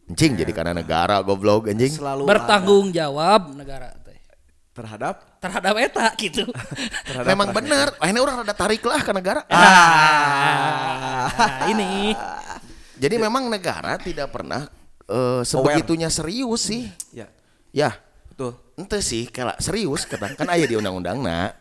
Anjing 0.06 0.34
jadi 0.36 0.50
karena 0.50 0.74
negara 0.74 1.22
goblok 1.22 1.70
anjing. 1.70 1.90
selalu 1.90 2.26
bertanggung 2.26 2.90
jawab 2.90 3.54
negara 3.54 3.94
teh. 4.00 4.18
ada 4.18 4.38
terhadap 4.74 5.16
Terhadap 5.38 5.74
eta 5.76 6.10
gitu. 6.18 6.50
Memang 7.30 7.50
benar. 7.50 7.94
Akhirnya 7.96 8.22
orang 8.22 8.36
rada 8.42 8.54
tarik 8.54 8.82
lah 8.82 9.00
ke 9.00 9.12
negara. 9.12 9.42
Nah, 9.46 11.30
ini 11.70 12.14
Jadi 13.00 13.16
memang 13.16 13.48
negara 13.48 13.96
tidak 13.96 14.30
pernah 14.30 14.68
eh, 15.08 15.42
sebegitunya 15.48 16.12
serius 16.12 16.68
sih. 16.68 16.92
ya. 17.16 17.32
Ya, 17.72 17.96
betul. 18.30 18.58
Ente 18.76 19.00
sih 19.00 19.30
kalau 19.32 19.56
serius 19.62 20.04
kadang 20.04 20.36
kan 20.36 20.48
aya 20.52 20.68
di 20.68 20.76
undang-undang 20.76 21.24
nah. 21.24 21.56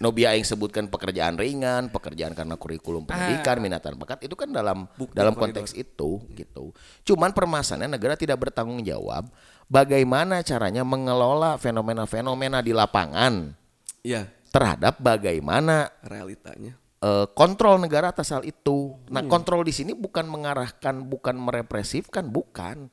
Nobi 0.00 0.24
aing 0.24 0.48
sebutkan 0.48 0.88
pekerjaan 0.88 1.36
ringan, 1.36 1.92
pekerjaan 1.92 2.32
karena 2.32 2.56
kurikulum 2.56 3.04
pendidikan, 3.04 3.60
minatan 3.60 4.00
bakat 4.00 4.24
itu 4.24 4.32
kan 4.32 4.48
dalam 4.48 4.88
dalam 5.12 5.36
konteks 5.36 5.76
itu 5.76 6.24
gitu. 6.32 6.72
Cuman 7.04 7.36
permasalahannya 7.36 8.00
negara 8.00 8.16
tidak 8.16 8.48
bertanggung 8.48 8.80
jawab 8.80 9.28
bagaimana 9.68 10.40
caranya 10.40 10.88
mengelola 10.88 11.60
fenomena-fenomena 11.60 12.64
di 12.64 12.72
lapangan 12.72 13.52
iya. 14.00 14.24
terhadap 14.48 14.96
bagaimana 15.04 15.92
realitanya 16.00 16.80
eh, 17.00 17.26
kontrol 17.32 17.80
negara 17.80 18.12
atas 18.12 18.30
hal 18.32 18.44
itu. 18.44 18.94
Nah, 19.08 19.24
kontrol 19.26 19.64
di 19.64 19.72
sini 19.72 19.92
bukan 19.96 20.28
mengarahkan, 20.28 21.00
bukan 21.04 21.36
merepresifkan, 21.36 22.28
bukan. 22.28 22.92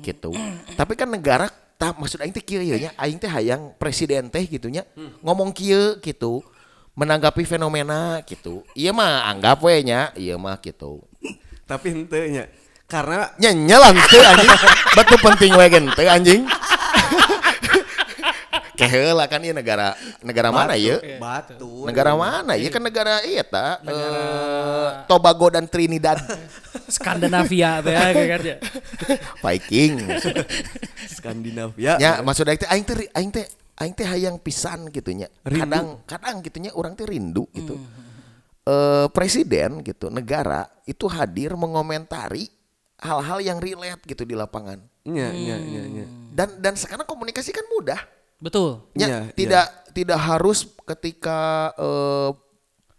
Gitu. 0.00 0.30
Tapi 0.78 0.94
kan 0.94 1.10
negara 1.10 1.50
tak 1.76 1.98
maksud 1.98 2.22
aing 2.22 2.30
teh 2.30 2.44
kieu 2.46 2.62
nya, 2.62 2.94
aing 2.94 3.18
teh 3.18 3.26
hayang 3.26 3.74
presiden 3.74 4.30
teh 4.30 4.46
gitu 4.46 4.70
nya 4.70 4.86
ngomong 5.20 5.50
kieu 5.50 5.98
gitu. 5.98 6.42
Menanggapi 6.92 7.48
fenomena 7.48 8.20
gitu. 8.28 8.62
Iya 8.76 8.92
mah 8.92 9.24
anggap 9.24 9.64
we 9.64 9.80
nya, 9.80 10.12
iya 10.12 10.36
mah 10.36 10.60
gitu. 10.60 11.00
tapi 11.64 11.88
ente 11.88 12.20
nya 12.28 12.44
karena 12.92 13.32
Nyenyelan 13.40 13.96
teu 14.12 14.20
anjing. 14.20 14.52
Batu 14.92 15.16
penting 15.24 15.50
we 15.56 15.66
gen 15.72 15.88
teu 15.96 16.04
anjing. 16.12 16.44
Keheula 18.82 19.24
kan 19.30 19.38
ieu 19.46 19.54
negara 19.54 19.94
negara 20.20 20.50
mana 20.50 20.74
ya? 20.74 20.98
batu 21.22 21.86
Negara 21.86 22.12
mana? 22.18 22.58
Ya 22.58 22.68
kan 22.68 22.82
negara 22.82 23.22
iya 23.22 23.46
ta, 23.46 23.78
eh, 23.86 24.88
Tobago 25.06 25.48
dan 25.54 25.70
Trinidad. 25.70 26.18
Skandinavia 26.94 27.80
teh 27.80 27.94
ya, 27.94 28.02
kayak 28.10 28.40
ya. 28.42 28.56
Viking. 29.46 30.02
Skandinavia 31.06 31.96
ya, 32.02 32.20
maksud 32.20 32.44
aing 32.44 32.58
teh 32.58 32.68
aing 32.68 32.84
teh 32.84 32.96
aing 33.14 33.30
teh 33.30 33.46
aing 33.78 33.94
teh 33.94 34.06
hayang 34.06 34.36
pisan 34.42 34.90
gitunya. 34.90 35.30
Rindu. 35.46 35.62
Kadang 35.62 35.86
kadang 36.04 36.36
gitunya 36.42 36.70
orang 36.74 36.98
teh 36.98 37.06
rindu 37.06 37.46
gitu. 37.54 37.78
Eh 38.62 39.06
presiden 39.14 39.82
gitu, 39.82 40.10
negara 40.10 40.66
itu 40.86 41.06
hadir 41.06 41.54
mengomentari 41.54 42.46
hal-hal 43.02 43.42
yang 43.42 43.58
relate 43.58 44.02
gitu 44.06 44.22
di 44.22 44.38
lapangan. 44.38 44.78
Nya, 45.02 45.34
nya, 45.34 45.58
nya, 45.58 45.82
nya. 45.90 46.06
Dan 46.30 46.62
dan 46.62 46.74
sekarang 46.78 47.02
komunikasi 47.04 47.50
kan 47.50 47.66
mudah. 47.74 47.98
Betul. 48.42 48.82
Ya, 48.92 49.06
Iya, 49.06 49.20
tidak 49.32 49.66
tidak 49.94 50.18
harus 50.18 50.66
ketika 50.82 51.70
eh, 51.78 52.30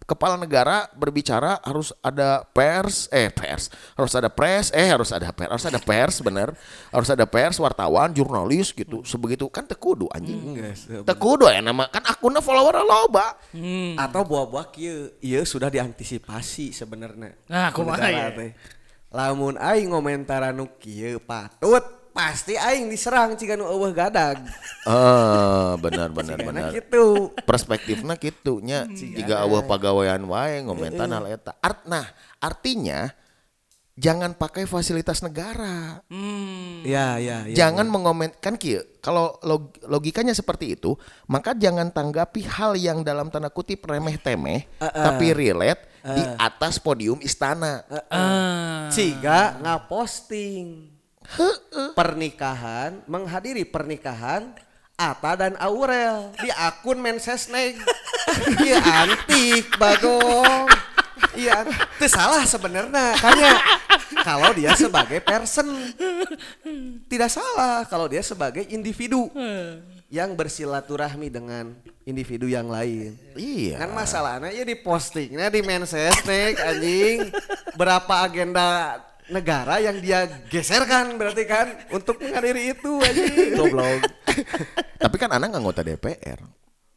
kepala 0.04 0.36
negara 0.36 0.92
berbicara 0.94 1.64
harus 1.64 1.96
ada 2.00 2.44
pers, 2.52 3.08
eh 3.08 3.28
pers, 3.28 3.72
harus 3.96 4.12
ada 4.14 4.28
pres, 4.28 4.68
eh 4.72 4.88
harus 4.88 5.12
ada 5.12 5.32
pers, 5.32 5.48
harus 5.50 5.64
ada 5.66 5.80
pers 5.80 6.16
bener, 6.20 6.50
harus 6.92 7.08
ada 7.08 7.24
pers, 7.24 7.56
wartawan, 7.56 8.12
jurnalis 8.12 8.72
gitu, 8.72 9.00
sebegitu 9.02 9.48
kan 9.48 9.64
tekudu 9.64 10.12
anjing. 10.12 10.36
Enggak, 10.54 10.76
se- 10.76 11.04
Tekudu 11.04 11.48
ya 11.48 11.60
nama 11.60 11.88
kan 11.88 12.04
akunnya 12.04 12.40
follower 12.40 12.84
loba. 12.84 13.36
Atau 13.96 14.24
buah-buah 14.24 14.68
kieu, 14.70 15.16
ieu 15.20 15.44
sudah 15.44 15.68
diantisipasi 15.68 16.72
sebenarnya. 16.72 17.40
Nah, 17.48 17.72
kumaha 17.72 18.04
ya? 18.06 18.28
Lamun 19.08 19.56
aing 19.56 19.88
ngomentara 19.88 20.50
nu 20.50 20.68
kieu 20.76 21.16
patut 21.18 22.03
pasti 22.14 22.54
aing 22.54 22.88
diserang 22.94 23.34
jika 23.34 23.58
nu 23.58 23.66
eueuh 23.66 23.90
gadag. 23.90 24.38
Ah, 24.86 25.74
benar 25.82 26.14
benar 26.18 26.38
benar. 26.40 26.70
gitu. 26.70 27.34
Perspektifnya 27.44 28.16
gitu 28.22 28.62
nya 28.62 28.86
jika 28.94 29.42
eueuh 29.44 29.66
pagawean 29.66 30.22
wae 30.30 30.62
ngomentan 30.62 31.10
hal 31.10 31.26
eta. 31.26 31.58
Art 31.60 31.84
nah, 31.90 32.06
artinya 32.38 33.10
jangan 33.98 34.38
pakai 34.38 34.70
fasilitas 34.70 35.26
negara. 35.26 36.06
Ya, 36.86 37.18
ya, 37.18 37.50
ya. 37.50 37.56
jangan 37.58 37.90
mengomentkan 37.90 38.62
kieu. 38.62 38.86
Kalau 39.02 39.42
log- 39.42 39.82
logikanya 39.84 40.38
seperti 40.38 40.78
itu, 40.78 40.94
maka 41.26 41.58
jangan 41.58 41.90
tanggapi 41.90 42.46
hal 42.46 42.78
yang 42.78 43.02
dalam 43.02 43.34
tanda 43.34 43.50
kutip 43.50 43.84
remeh-temeh 43.90 44.70
tapi 44.80 45.34
relate 45.34 45.90
di 46.06 46.24
atas 46.38 46.78
podium 46.78 47.18
istana. 47.26 47.82
Ah. 48.14 48.88
Ciga 48.94 49.58
ngaposting 49.66 50.93
pernikahan, 51.98 53.02
menghadiri 53.08 53.64
pernikahan 53.66 54.54
Ata 54.94 55.34
dan 55.34 55.54
Aurel 55.58 56.32
di 56.38 56.50
akun 56.54 57.02
Mensesnek. 57.02 57.78
Iya 58.66 58.82
antik, 58.82 59.78
bagong. 59.78 60.66
Iya, 61.38 61.68
itu 61.70 62.08
salah 62.10 62.42
sebenarnya. 62.48 63.14
Karena 63.20 63.62
kalau 64.26 64.50
dia 64.58 64.74
sebagai 64.74 65.20
person 65.22 65.70
tidak 67.12 67.30
salah 67.30 67.86
kalau 67.86 68.10
dia 68.10 68.24
sebagai 68.26 68.66
individu 68.72 69.30
yang 70.14 70.34
bersilaturahmi 70.34 71.28
dengan 71.30 71.74
individu 72.08 72.46
yang 72.46 72.70
lain. 72.70 73.18
Iya. 73.36 73.82
Kan 73.82 73.92
masalahnya 73.94 74.50
ya 74.54 74.64
di 74.66 74.78
postingnya 74.78 75.50
di 75.50 75.62
Mensesnek 75.62 76.58
anjing 76.58 77.34
berapa 77.74 78.24
agenda 78.24 78.98
negara 79.30 79.80
yang 79.80 80.00
dia 80.00 80.26
geserkan 80.48 81.16
berarti 81.16 81.44
kan 81.46 81.68
untuk 81.90 82.20
menghadiri 82.20 82.76
itu 82.76 82.92
anjing 83.00 83.56
goblok. 83.56 84.02
Tapi 84.98 85.16
kan 85.16 85.30
anak 85.32 85.54
anggota 85.54 85.80
DPR. 85.80 86.42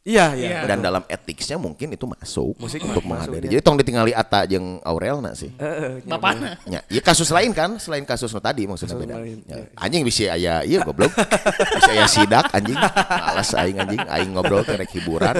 Iya 0.07 0.31
iya. 0.39 0.63
Iya. 0.63 0.71
Dan 0.71 0.79
dalam 0.79 1.03
etiknya 1.03 1.59
mungkin 1.59 1.91
itu 1.91 2.07
masuk 2.07 2.55
Musik 2.63 2.79
untuk 2.79 3.03
menghadiri. 3.03 3.51
ya. 3.51 3.59
Jadi 3.59 3.61
tong 3.61 3.75
ditinggali 3.75 4.15
Ata 4.15 4.47
jeung 4.47 4.79
Aurel 4.87 5.19
na 5.19 5.35
sih. 5.35 5.51
Heeh, 5.59 5.99
Bapakna. 6.07 6.55
Ya, 6.63 6.79
ya 6.87 7.03
kasus 7.03 7.27
lain 7.27 7.51
kan 7.51 7.75
selain 7.75 8.07
kasus 8.07 8.31
nu 8.31 8.39
tadi 8.39 8.63
maksudnya 8.63 8.95
Kasus 8.95 9.03
beda. 9.03 9.15
lain, 9.19 9.43
Ya, 9.43 9.67
anjing 9.75 10.07
bisa 10.07 10.31
aya 10.31 10.63
iya 10.63 10.79
goblok. 10.79 11.11
bisa 11.11 11.91
aya 11.91 12.07
sidak 12.07 12.47
anjing. 12.55 12.79
Males 12.79 13.51
aing 13.51 13.77
anjing, 13.77 13.99
aing 14.07 14.29
ngobrol 14.31 14.63
teh 14.63 14.79
rek 14.79 14.95
hiburan 14.95 15.35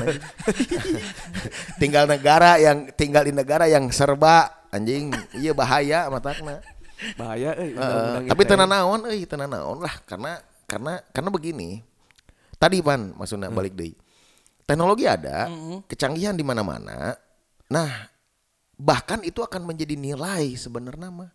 tinggal 1.79 2.03
negara 2.03 2.60
yang 2.60 2.91
tinggal 2.91 3.24
di 3.24 3.32
negara 3.32 3.72
yang 3.72 3.88
serba 3.88 4.51
anjing. 4.67 5.15
Iya 5.32 5.56
bahaya 5.56 6.12
matakna. 6.12 6.60
Bahaya 7.16 7.54
Eh, 7.56 7.77
undang-undang 7.77 8.24
tapi 8.34 8.44
tenan 8.50 8.70
naon 8.70 9.01
euy 9.06 9.24
tenan 9.30 9.50
naon 9.54 9.77
lah 9.82 9.96
karena 10.10 10.42
karena 10.68 11.00
karena 11.13 11.30
begini. 11.32 11.80
Tadi 12.58 12.82
pan 12.82 13.13
maksudnya 13.13 13.54
balik 13.54 13.78
deui. 13.78 13.93
Teknologi 14.67 15.08
ada, 15.08 15.48
kecanggihan 15.88 16.36
di 16.36 16.43
mana-mana. 16.43 17.15
Nah, 17.72 17.91
bahkan 18.76 19.24
itu 19.24 19.39
akan 19.39 19.63
menjadi 19.63 19.95
nilai 19.95 20.58
sebenarnya 20.60 21.08
mah. 21.08 21.32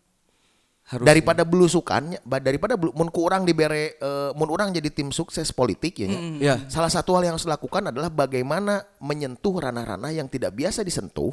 Harusnya. 0.83 1.07
Daripada 1.09 1.41
belusukannya, 1.41 2.19
daripada 2.37 2.75
belu- 2.75 2.91
mun 2.91 3.07
ku 3.07 3.23
urang 3.23 3.43
dibere 3.43 3.95
eh, 3.95 4.29
mun 4.31 4.45
urang 4.45 4.67
jadi 4.69 4.91
tim 4.91 5.09
sukses 5.09 5.47
politik 5.49 5.95
ya. 5.95 6.07
nya. 6.07 6.19
Iya. 6.19 6.55
Salah 6.67 6.91
satu 6.91 7.15
hal 7.15 7.23
yang 7.23 7.33
harus 7.33 7.47
dilakukan 7.47 7.87
adalah 7.87 8.07
bagaimana 8.07 8.83
menyentuh 8.99 9.63
ranah-ranah 9.63 10.11
yang 10.11 10.27
tidak 10.27 10.51
biasa 10.51 10.81
disentuh 10.81 11.31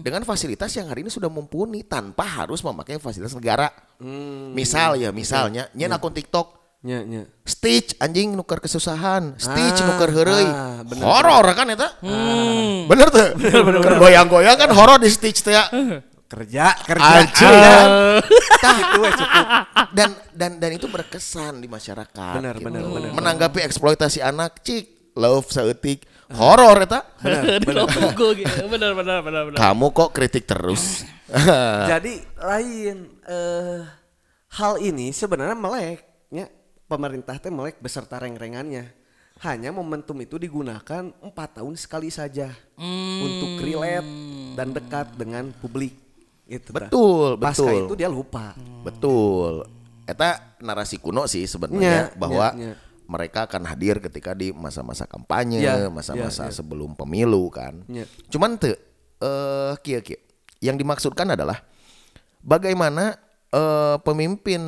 dengan 0.00 0.24
fasilitas 0.24 0.72
yang 0.72 0.88
hari 0.88 1.04
ini 1.04 1.12
sudah 1.12 1.28
mumpuni 1.28 1.84
tanpa 1.84 2.24
harus 2.24 2.64
memakai 2.64 2.96
fasilitas 2.96 3.32
negara. 3.32 3.68
Misal 4.50 4.96
ya, 4.96 5.12
misalnya 5.12 5.68
nyen 5.72 5.92
akun 5.92 6.10
TikTok 6.10 6.56
Nya 6.78 7.02
nya. 7.02 7.26
Stitch 7.42 7.98
anjing 7.98 8.32
nuker 8.32 8.62
kesusahan, 8.62 9.34
Stitch 9.34 9.82
Ah, 9.82 9.86
nuker 9.90 10.14
heureuy. 10.14 10.46
ah, 10.46 10.78
bener. 10.80 11.02
horor 11.02 11.42
kan 11.50 11.66
eta? 11.68 11.98
Bener 12.86 13.10
tuh. 13.10 13.34
Keur 13.82 13.98
goyang-goyang 13.98 14.54
kan 14.54 14.70
horor 14.70 15.02
di 15.02 15.10
Stitch 15.10 15.42
teh 15.42 15.52
ya. 15.52 15.66
Kerja, 16.28 16.76
kerja. 16.84 17.08
Ah. 17.08 18.20
Tah 18.60 18.76
itu 18.76 19.00
cukup. 19.00 19.46
Dan 19.96 20.10
dan 20.36 20.50
dan 20.60 20.70
itu 20.76 20.84
berkesan 20.84 21.64
di 21.64 21.68
masyarakat. 21.72 22.34
Benar, 22.36 22.60
gitu. 22.60 22.68
benar, 22.68 22.82
benar. 22.84 23.10
Menanggapi 23.16 23.64
eksploitasi 23.64 24.20
anak, 24.20 24.60
cik, 24.60 25.16
love 25.16 25.48
seeutik, 25.48 26.04
horor 26.36 26.84
eta. 26.84 27.00
Logo 27.64 28.36
gitu. 28.36 28.60
Benar 28.68 28.92
benar 28.92 29.24
benar 29.24 29.42
benar. 29.48 29.56
Kamu 29.56 29.88
kok 29.96 30.12
kritik 30.12 30.44
terus. 30.44 31.08
Jadi 31.96 32.20
lain 32.44 33.08
eh 33.24 33.88
hal 34.52 34.84
ini 34.84 35.16
sebenarnya 35.16 35.56
meleknya 35.56 36.52
pemerintah 36.92 37.40
teh 37.40 37.48
melek 37.48 37.80
beserta 37.80 38.20
reng-rengannya. 38.20 38.92
Hanya 39.38 39.70
momentum 39.70 40.18
itu 40.18 40.34
digunakan 40.34 41.14
empat 41.24 41.62
tahun 41.62 41.78
sekali 41.78 42.10
saja 42.10 42.50
untuk 43.22 43.62
relate 43.62 44.10
dan 44.58 44.74
dekat 44.74 45.14
dengan 45.14 45.54
publik. 45.56 46.07
Dah. 46.48 46.88
Betul, 46.88 47.36
Pasca 47.36 47.60
betul. 47.62 47.84
itu 47.84 47.94
dia 47.94 48.08
lupa. 48.08 48.56
Betul. 48.80 49.68
Eta 50.08 50.56
narasi 50.58 50.96
kuno 50.96 51.28
sih 51.28 51.44
sebenarnya 51.44 52.08
Nya, 52.08 52.16
bahwa 52.16 52.56
nya, 52.56 52.72
nya. 52.72 52.72
mereka 53.04 53.44
akan 53.44 53.68
hadir 53.68 54.00
ketika 54.00 54.32
di 54.32 54.48
masa-masa 54.50 55.04
kampanye, 55.04 55.60
Ya, 55.60 55.92
masa-masa 55.92 56.48
ya, 56.48 56.50
ya. 56.50 56.56
sebelum 56.56 56.96
pemilu 56.96 57.52
kan. 57.52 57.84
Nya. 57.84 58.08
Cuman 58.32 58.56
tuh 58.56 58.72
eh 59.20 59.72
kia 59.84 60.00
kia. 60.00 60.16
Yang 60.58 60.76
dimaksudkan 60.80 61.36
adalah 61.36 61.60
bagaimana 62.40 63.20
eh, 63.48 63.96
pemimpin 64.00 64.60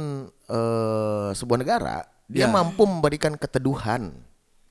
eh, 0.46 1.28
sebuah 1.32 1.58
negara 1.58 2.04
dia 2.26 2.46
Ya. 2.46 2.52
mampu 2.52 2.84
memberikan 2.84 3.34
keteduhan. 3.34 4.12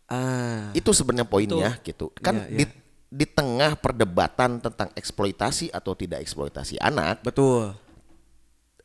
Ah. 0.06 0.70
Itu 0.74 0.90
sebenarnya 0.90 1.26
poinnya 1.26 1.78
gitu. 1.82 2.10
Kan 2.18 2.46
Ya, 2.46 2.46
ya. 2.50 2.58
di 2.62 2.66
di 3.10 3.26
tengah 3.26 3.74
perdebatan 3.74 4.62
tentang 4.62 4.94
eksploitasi 4.94 5.74
atau 5.74 5.98
tidak 5.98 6.22
eksploitasi 6.22 6.78
anak, 6.78 7.26
Betul. 7.26 7.74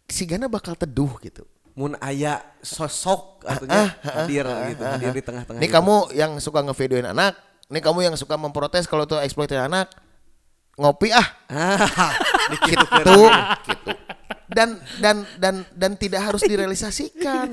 si 0.09 0.25
Gana 0.25 0.49
bakal 0.49 0.73
teduh 0.75 1.13
gitu. 1.21 1.45
Mun 1.77 1.93
aya 2.01 2.41
sosok 2.65 3.45
artinya 3.45 3.93
hadir 4.01 4.47
gitu, 4.73 4.83
hadir 4.87 5.11
di 5.13 5.23
tengah-tengah. 5.23 5.61
Nih 5.61 5.69
itu. 5.69 5.77
kamu 5.77 5.95
yang 6.17 6.33
suka 6.41 6.65
ngevideoin 6.65 7.05
anak, 7.05 7.37
nih 7.69 7.83
kamu 7.85 8.09
yang 8.09 8.17
suka 8.17 8.41
memprotes 8.41 8.89
kalau 8.89 9.05
tuh 9.05 9.21
eksploitasi 9.21 9.61
anak, 9.61 9.93
ngopi 10.81 11.13
ah, 11.13 11.29
Ah, 11.51 12.15
gitu, 12.71 12.81
gitu. 12.81 13.91
Dan 14.49 14.79
dan 15.03 15.27
dan 15.37 15.67
dan 15.75 15.93
tidak 15.99 16.31
harus 16.31 16.47
direalisasikan, 16.47 17.51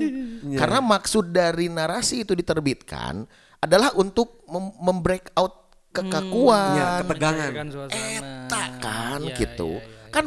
karena 0.54 0.78
maksud 0.78 1.34
dari 1.34 1.66
narasi 1.66 2.22
itu 2.22 2.32
diterbitkan 2.38 3.26
adalah 3.58 3.90
untuk 3.98 4.46
mem- 4.46 4.76
membreak 4.78 5.34
out 5.34 5.61
kekakuan, 5.92 6.76
ya, 6.76 6.86
ketegangan. 7.04 7.50
Suasana. 7.68 8.00
eta 8.00 8.62
kan 8.80 9.20
Iya, 9.22 9.36
gitu, 9.36 9.70
iya, 9.76 9.84
iya. 9.84 10.08
kan 10.10 10.24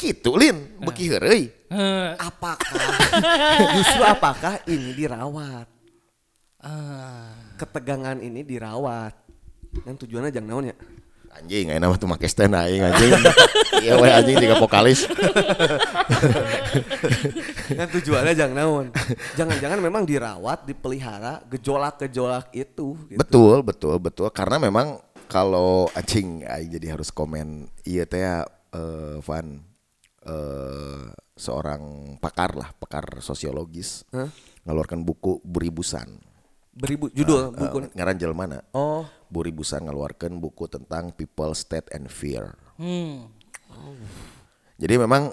gitu 0.00 0.30
lin, 0.36 0.56
beki 0.80 1.04
heureuy. 1.12 1.52
Eh, 1.74 2.10
apakah 2.18 2.86
justru 3.78 4.02
apakah 4.06 4.62
ini 4.70 4.94
dirawat 4.94 5.66
ah. 6.62 7.34
ketegangan 7.58 8.22
ini 8.22 8.46
dirawat 8.46 9.14
yang 9.82 9.96
tujuannya 9.98 10.30
jangan 10.30 10.48
naon 10.54 10.70
ya 10.70 10.76
Anjing, 11.34 11.74
ayeuna 11.74 11.90
mah 11.90 11.98
tuh 11.98 12.06
make 12.06 12.30
stand 12.30 12.54
aing 12.54 12.82
anjing. 12.86 13.10
Iya 13.82 13.98
we 13.98 14.08
anjing 14.08 14.38
juga 14.38 14.56
vokalis. 14.62 15.04
yang 17.78 17.90
tujuannya 17.90 18.34
jangan 18.36 18.56
naon 18.56 18.86
jangan-jangan 19.34 19.78
memang 19.80 20.04
dirawat 20.04 20.68
dipelihara 20.68 21.42
gejolak-gejolak 21.50 22.54
itu 22.54 22.94
gitu. 23.10 23.18
Betul, 23.18 23.66
betul, 23.66 23.96
betul. 23.98 24.28
Karena 24.30 24.62
memang 24.62 25.02
kalau 25.26 25.90
anjing 25.92 26.46
aing 26.46 26.70
jadi 26.70 26.94
harus 26.94 27.10
komen 27.10 27.66
iya 27.82 28.06
teh 28.06 28.22
eh, 28.22 29.16
Van 29.20 29.46
eh, 30.22 31.04
seorang 31.34 32.14
pakar 32.22 32.54
lah, 32.54 32.70
pakar 32.78 33.18
sosiologis. 33.18 34.06
Hah? 34.14 34.30
Ngeluarkan 34.64 35.02
buku 35.02 35.42
beribusan. 35.44 36.33
Beribu 36.74 37.06
judul 37.08 37.50
Eh, 37.50 37.50
buku. 37.56 37.76
ngaran 37.94 38.18
jelmana. 38.18 38.58
Oh, 38.70 39.06
Buri 39.26 39.50
Busan 39.50 39.86
ngeluarkan 39.86 40.36
buku 40.36 40.66
tentang 40.66 41.10
people, 41.10 41.54
state, 41.54 41.86
and 41.90 42.10
fear. 42.10 42.58
Hmm. 42.74 43.30
Jadi 44.74 44.94
memang 44.96 45.30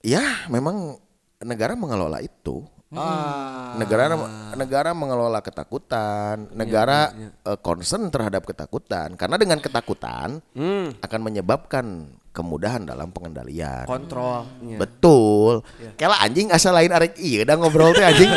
ya 0.00 0.48
memang 0.48 0.96
negara 1.40 1.76
mengelola 1.76 2.18
itu. 2.18 2.64
ah, 2.90 3.76
Negara 3.76 4.16
negara 4.56 4.90
mengelola 4.92 5.44
ketakutan, 5.44 6.48
negara 6.52 7.12
eh, 7.44 7.58
concern 7.60 8.08
terhadap 8.08 8.48
ketakutan 8.48 9.12
karena 9.12 9.36
dengan 9.36 9.60
ketakutan 9.60 10.40
akan 10.98 11.20
menyebabkan 11.20 12.08
kemudahan 12.38 12.86
dalam 12.86 13.10
pengendalian. 13.10 13.82
kontrolnya. 13.82 14.78
Betul. 14.78 15.66
Kela 15.98 16.22
anjing 16.22 16.54
asal 16.54 16.70
lain 16.70 16.94
arek 16.94 17.18
iya 17.18 17.42
udah 17.42 17.56
ngobrol 17.58 17.90
teh 17.90 18.06
anjing. 18.06 18.30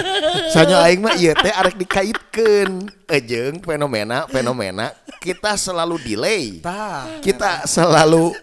Sanyo 0.50 0.82
aing 0.82 1.06
mah 1.06 1.14
iya 1.14 1.38
teh 1.38 1.54
arek 1.54 1.78
dikaitkeun 1.78 2.90
ejeng 3.06 3.62
fenomena 3.62 4.26
fenomena 4.26 4.90
kita 5.22 5.54
selalu 5.54 6.02
delay. 6.02 6.58
Tah. 6.58 7.22
Kita 7.22 7.70
selalu 7.70 8.34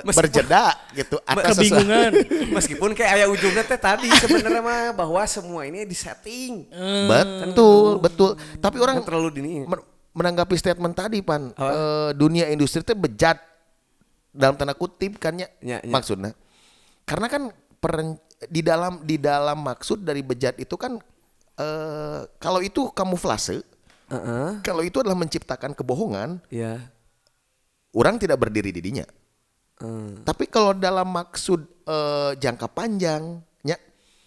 Meskipun- 0.00 0.16
berjeda 0.16 0.64
gitu 0.96 1.16
atas. 1.22 1.52
Kebingungan. 1.52 2.12
Meskipun 2.48 2.90
kayak 2.96 3.10
ayah 3.20 3.28
ujungnya 3.28 3.60
teh 3.60 3.76
tadi 3.76 4.08
sebenarnya 4.16 4.62
mah 4.64 4.96
bahwa 4.96 5.20
semua 5.28 5.68
ini 5.68 5.84
disetting. 5.84 6.64
Betul, 7.04 8.00
betul. 8.00 8.30
Tapi 8.56 8.80
orang 8.80 9.04
Kan 9.04 9.12
terlalu 9.12 9.28
dini. 9.36 9.52
men- 9.68 9.84
menanggapi 10.16 10.56
statement 10.56 10.96
tadi 10.96 11.20
pan 11.20 11.52
eh, 11.52 12.10
dunia 12.16 12.48
industri 12.48 12.80
teh 12.80 12.96
bejat 12.96 13.36
dalam 14.36 14.54
tanda 14.54 14.72
kutip 14.72 15.16
kan 15.16 15.34
ya, 15.34 15.48
Ya, 15.58 15.80
ya. 15.80 15.88
maksudnya 15.88 16.36
karena 17.02 17.26
kan 17.26 17.42
peren- 17.76 18.20
di 18.46 18.60
dalam 18.60 19.00
di 19.00 19.16
dalam 19.16 19.58
maksud 19.58 20.04
dari 20.04 20.20
bejat 20.20 20.56
itu 20.56 20.76
kan 20.76 21.00
eh, 21.56 22.20
kalau 22.36 22.60
itu 22.60 22.92
kamuflase 22.92 23.64
Heeh. 24.06 24.60
kalau 24.60 24.84
itu 24.84 25.00
adalah 25.00 25.16
menciptakan 25.16 25.72
kebohongan 25.72 26.44
Ya. 26.46 26.92
orang 27.90 28.16
tidak 28.16 28.38
berdiri 28.38 28.70
di 28.70 28.80
dinya 28.80 29.06
Hmm. 29.76 30.20
tapi 30.22 30.46
kalau 30.46 30.72
dalam 30.72 31.04
maksud 31.06 31.60
eh, 31.84 32.32
jangka 32.34 32.68
panjang 32.68 33.40
ya 33.62 33.76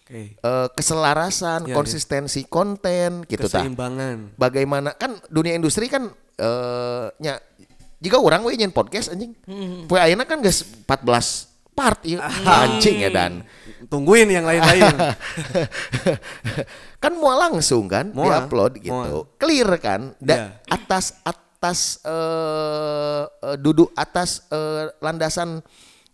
Oke. 0.05 0.37
eh, 0.37 0.67
keselarasan 0.73 1.65
Ya, 1.65 1.73
ya. 1.73 1.75
konsistensi 1.75 2.45
konten 2.45 3.25
gitu 3.25 3.45
Keseimbangan. 3.45 4.33
bagaimana 4.35 4.93
kan 4.93 5.17
dunia 5.27 5.53
industri 5.53 5.85
kan 5.85 6.09
eh 6.35 7.07
nya 7.19 7.37
jika 7.99 8.15
orang 8.15 8.41
we 8.41 8.53
nyen 8.53 8.69
podcast 8.69 9.09
anjing. 9.09 9.33
Poe 9.85 9.95
ayeuna 9.95 10.23
kan 10.23 10.39
geus 10.39 10.61
14 10.83 11.47
part 11.71 12.03
ieu 12.03 12.19
anjing 12.43 12.99
ya 12.99 13.09
dan 13.09 13.47
Tungguin 13.87 14.27
yang 14.27 14.43
lain-lain. 14.43 14.91
kan 16.99 17.11
mau 17.15 17.31
langsung 17.33 17.87
kan 17.87 18.11
Moal, 18.11 18.43
diupload 18.43 18.71
gitu. 18.77 18.91
moal. 18.91 19.19
Clear 19.35 19.69
kan 19.79 20.13
dan 20.19 20.59
Iya. 20.59 20.69
atas 20.69 21.05
atas 21.23 21.79
eh 22.03 23.21
eh, 23.23 23.55
duduk 23.57 23.89
atas 23.93 24.43
eh, 24.47 24.91
landasan 24.99 25.59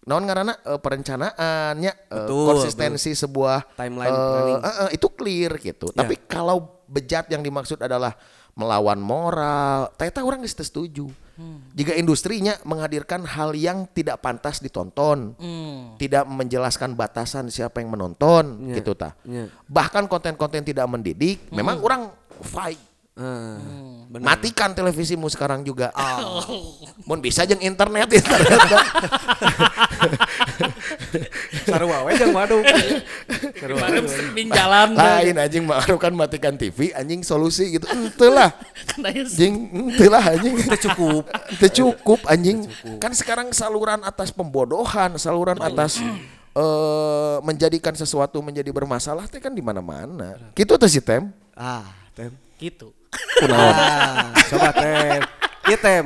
naon 0.04 0.24
ngaranna 0.24 0.54
eh, 0.56 0.78
perencanaannya 0.78 1.92
Betul, 2.06 2.44
konsistensi 2.48 3.12
sebuah 3.14 3.74
Timeline 3.74 4.14
planning. 4.14 4.58
eh, 4.62 4.70
eh, 4.70 4.90
itu 4.94 5.08
clear 5.10 5.52
gitu. 5.58 5.90
Ya. 5.90 5.96
Tapi 6.02 6.14
kalau 6.26 6.82
bejat 6.86 7.26
yang 7.28 7.42
dimaksud 7.42 7.80
adalah 7.80 8.14
melawan 8.56 8.98
moral, 8.98 9.92
ternyata 10.00 10.24
orang 10.24 10.40
geus 10.42 10.56
teu 10.56 10.64
setuju. 10.64 11.12
Jika 11.76 11.92
industrinya 12.00 12.56
menghadirkan 12.64 13.28
hal 13.28 13.52
yang 13.52 13.84
tidak 13.92 14.24
pantas 14.24 14.64
ditonton, 14.64 15.36
Hmm. 15.36 16.00
tidak 16.00 16.24
menjelaskan 16.24 16.96
batasan 16.96 17.52
siapa 17.52 17.84
yang 17.84 17.92
menonton, 17.92 18.72
Ya, 18.72 18.80
gitu 18.80 18.96
tah. 18.96 19.12
ya. 19.28 19.52
Bahkan 19.68 20.08
konten-konten 20.08 20.64
tidak 20.64 20.88
mendidik, 20.88 21.44
memang 21.52 21.84
orang 21.84 22.08
fight. 22.40 22.80
Ah, 23.16 23.56
bener. 24.12 24.28
Matikan 24.28 24.76
televisimu 24.76 25.32
sekarang 25.32 25.64
juga. 25.64 25.88
Ah. 25.96 26.20
Mun 27.08 27.24
bisa 27.24 27.48
jeung 27.48 27.64
internet 27.64 28.12
internet. 28.20 28.60
Sarua 31.64 32.04
we 32.06 32.12
jeung 32.20 32.36
waduh. 32.36 32.60
Sarua. 33.56 33.88
Streaming 34.04 34.52
jalan. 34.52 35.00
Lain 35.00 35.36
anjing 35.40 35.64
mah 35.64 35.80
kan 35.80 36.12
matikan 36.12 36.60
TV 36.60 36.92
anjing 36.92 37.24
solusi 37.24 37.80
gitu. 37.80 37.88
Ente 37.88 38.28
lah. 38.28 38.52
Kan 38.84 39.08
aya 39.08 39.24
Anjing 39.24 39.72
ente 39.72 40.06
lah 40.12 40.24
anjing. 40.36 40.54
Itu 40.60 40.78
cukup. 40.92 41.24
Itu 41.56 41.68
cukup 41.72 42.20
anjing. 42.28 42.68
Kan 43.00 43.16
sekarang 43.16 43.56
saluran 43.56 44.04
atas 44.04 44.36
pembodohan, 44.36 45.16
saluran 45.16 45.56
atas 45.64 46.04
eh 46.60 47.38
menjadikan 47.48 47.96
sesuatu 47.96 48.44
menjadi 48.44 48.76
bermasalah 48.76 49.32
teh 49.32 49.40
kan 49.40 49.56
di 49.56 49.64
mana-mana. 49.64 50.52
Gitu 50.52 50.76
tuh 50.76 50.92
si 50.92 51.00
Tem. 51.00 51.32
Ah, 51.56 51.88
tem. 52.12 52.36
gitu. 52.60 52.92
Ah, 53.46 54.32
coba 54.50 54.70
tem. 54.74 55.22
Ieu 55.68 55.78
tem. 55.78 56.06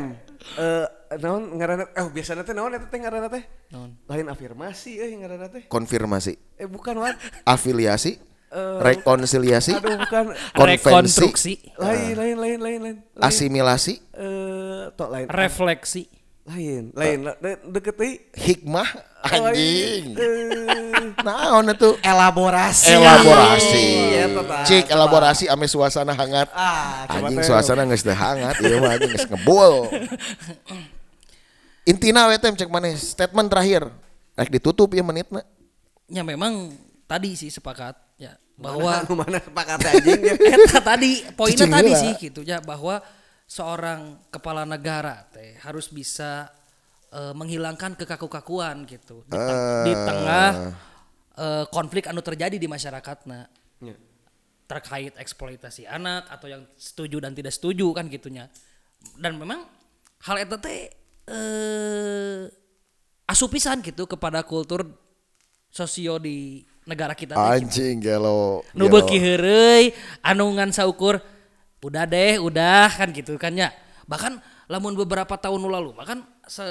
Eh 0.57 0.87
naon 1.21 1.57
ngaranna 1.57 1.85
eh 1.93 2.05
biasana 2.09 2.41
teh 2.41 2.53
naon 2.53 2.73
eta 2.73 2.85
teh 2.89 2.99
ngaranna 3.01 3.29
teh? 3.29 3.43
Naon? 3.71 3.97
Lain 4.05 4.27
afirmasi 4.29 4.97
euy 4.97 5.13
ngaranna 5.17 5.49
teh. 5.49 5.63
Konfirmasi, 5.69 6.37
Eh 6.57 6.65
bukan 6.65 6.97
wan. 6.97 7.15
afiliasi, 7.45 8.17
Eh, 8.49 8.77
rekonsiliasi, 8.81 9.77
Aduh 9.77 9.93
bukan. 9.93 10.33
konvensi, 10.57 10.81
Rekonstruksi, 10.89 11.53
Lain 11.77 12.17
lain 12.17 12.33
lain 12.33 12.57
lain 12.57 12.79
lain. 12.81 12.81
lain. 12.81 12.97
asimilasi, 13.21 14.01
Eh 14.09 14.89
tok 14.97 15.13
lain. 15.13 15.29
refleksi. 15.29 16.09
Lain, 16.49 16.89
lain. 16.97 17.19
De- 17.37 17.61
Deket 17.69 17.93
deui. 17.93 18.17
hikmah, 18.33 18.89
anjing. 19.21 20.17
Eh, 20.17 21.13
Naon 21.21 21.69
itu? 21.69 21.93
elaborasi. 22.01 22.89
Elaborasi. 22.89 23.85
Tah. 24.49 24.65
Cik 24.65 24.85
elaborasi 24.89 25.45
ame 25.45 25.69
suasana 25.69 26.17
hangat. 26.17 26.49
Ah, 26.51 27.05
Anjing 27.05 27.45
suasana 27.45 27.85
geus 27.85 28.01
teu 28.01 28.17
hangat, 28.17 28.57
ieu 28.59 28.81
mah 28.81 28.97
anjing 28.97 29.13
geus 29.13 29.29
ngebul. 29.29 29.93
Intina 31.89 32.29
we 32.29 32.37
teh 32.37 32.49
cek 32.49 32.69
maneh 32.69 32.93
statement 32.95 33.49
terakhir. 33.49 33.89
Rek 34.33 34.49
ditutup 34.49 34.89
ya 34.89 35.01
menitna. 35.01 35.41
Ya 36.05 36.21
memang 36.21 36.73
tadi 37.05 37.33
sih 37.33 37.49
sepakat 37.49 37.93
ya 38.17 38.37
bahwa 38.57 39.05
Anu 39.05 39.13
mana 39.13 39.37
sepakat 39.37 39.79
anjing 39.85 40.19
ya. 40.21 40.33
Eta 40.57 40.81
tadi 40.81 41.21
poinnya 41.33 41.65
tadi 41.67 41.91
sih 41.93 42.11
gitu 42.19 42.41
ya 42.41 42.57
bahwa 42.57 43.01
seorang 43.49 44.29
kepala 44.29 44.61
negara 44.61 45.25
teh 45.33 45.57
harus 45.65 45.89
bisa 45.89 46.53
eh, 47.09 47.33
menghilangkan 47.33 47.97
kekaku-kakuan 47.97 48.85
gitu 48.85 49.25
di, 49.25 49.33
teng- 49.33 49.65
di 49.83 49.93
tengah 49.97 50.51
eh, 51.33 51.65
konflik 51.73 52.05
anu 52.05 52.21
terjadi 52.21 52.55
di 52.55 52.69
masyarakatna 52.69 53.57
Ya. 53.79 53.95
terkait 54.67 55.15
eksploitasi 55.15 55.87
anak 55.87 56.27
atau 56.27 56.45
yang 56.45 56.67
setuju 56.75 57.23
dan 57.23 57.31
tidak 57.31 57.55
setuju 57.55 57.95
kan 57.95 58.05
gitunya 58.05 58.51
dan 59.15 59.39
memang 59.39 59.63
hal 60.19 60.35
itu 60.35 60.59
teh 60.59 60.91
eh 61.25 62.43
asupisan 63.23 63.79
gitu 63.79 64.03
kepada 64.03 64.43
kultur 64.43 64.83
sosio 65.71 66.19
di 66.19 66.59
negara 66.83 67.15
kita 67.15 67.33
teh 67.33 67.39
gitu. 67.39 67.55
Anjing 67.55 67.95
gelo. 68.03 68.65
nu 68.75 68.91
beuki 68.91 69.15
heureuy 69.15 69.95
anu 70.19 70.51
ngan 70.51 70.75
saukur 70.75 71.23
udah 71.79 72.03
deh 72.03 72.37
udah 72.37 72.91
kan 72.91 73.07
gitu 73.09 73.35
kan 73.35 73.51
ya 73.51 73.71
bahkan 74.03 74.35
lamun 74.65 74.93
beberapa 74.95 75.33
tahun 75.33 75.59
lalu 75.61 75.93
bahkan 75.93 76.19
se 76.43 76.65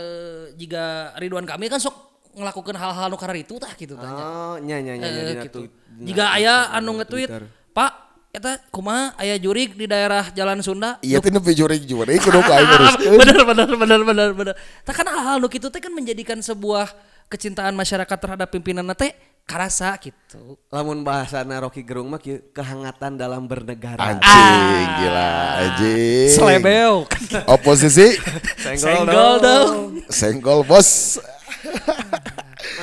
jika 0.55 1.14
Ridwan 1.16 1.44
Kamil 1.44 1.68
kan 1.68 1.79
sok 1.79 1.97
ngelakukan 2.31 2.77
hal-hal 2.77 3.09
nu 3.09 3.16
karar 3.16 3.35
itu 3.35 3.57
tah 3.57 3.73
gitu 3.73 3.94
kan 3.94 4.07
ya. 4.07 4.23
Oh, 4.23 4.57
nya 4.61 4.79
nya 4.79 4.94
nya 4.94 5.07
nya 5.07 5.09
Eh, 5.09 5.27
dina 5.33 5.42
gitu. 5.42 5.59
tu- 5.61 5.73
Jika 5.99 6.31
aya 6.31 6.71
anu 6.71 6.94
nge-tweet, 6.94 7.27
Pak, 7.73 7.90
eta 8.31 8.62
kumaha 8.68 9.16
aya 9.16 9.35
jurig 9.35 9.75
di 9.75 9.88
daerah 9.88 10.31
Jalan 10.31 10.62
Sunda? 10.62 11.01
Iya 11.01 11.18
teh 11.18 11.33
nepi 11.33 11.51
jurig-jurig 11.53 12.21
kudu 12.21 12.38
ka 12.47 12.53
aing 12.55 12.71
bener 13.16 13.42
bener 13.42 13.68
bener 13.73 14.01
bener 14.05 14.29
bener. 14.31 14.55
Tah 14.85 14.94
kan 14.94 15.09
hal-hal 15.09 15.40
nu 15.40 15.49
kitu 15.49 15.66
teh 15.66 15.81
kan 15.81 15.90
menjadikan 15.90 16.38
sebuah 16.38 16.94
kecintaan 17.27 17.75
masyarakat 17.75 18.14
terhadap 18.14 18.47
pimpinan 18.49 18.87
teh 18.94 19.11
karasa 19.48 19.96
gitu. 19.96 20.61
Lamun 20.68 21.00
bahasana 21.00 21.56
Rocky 21.58 21.80
Gerung 21.80 22.06
mah 22.06 22.20
kieu, 22.20 22.44
kehangatan 22.52 23.16
dalam 23.16 23.48
bernegara. 23.48 23.96
Anjing 23.96 24.87
gila 25.00 25.32
anjing. 25.58 26.28
Selebeo. 26.28 27.08
Oposisi 27.56 28.12
Senggol 28.54 29.08
dong. 29.40 29.68
senggol 30.06 30.61
bos. 30.62 31.16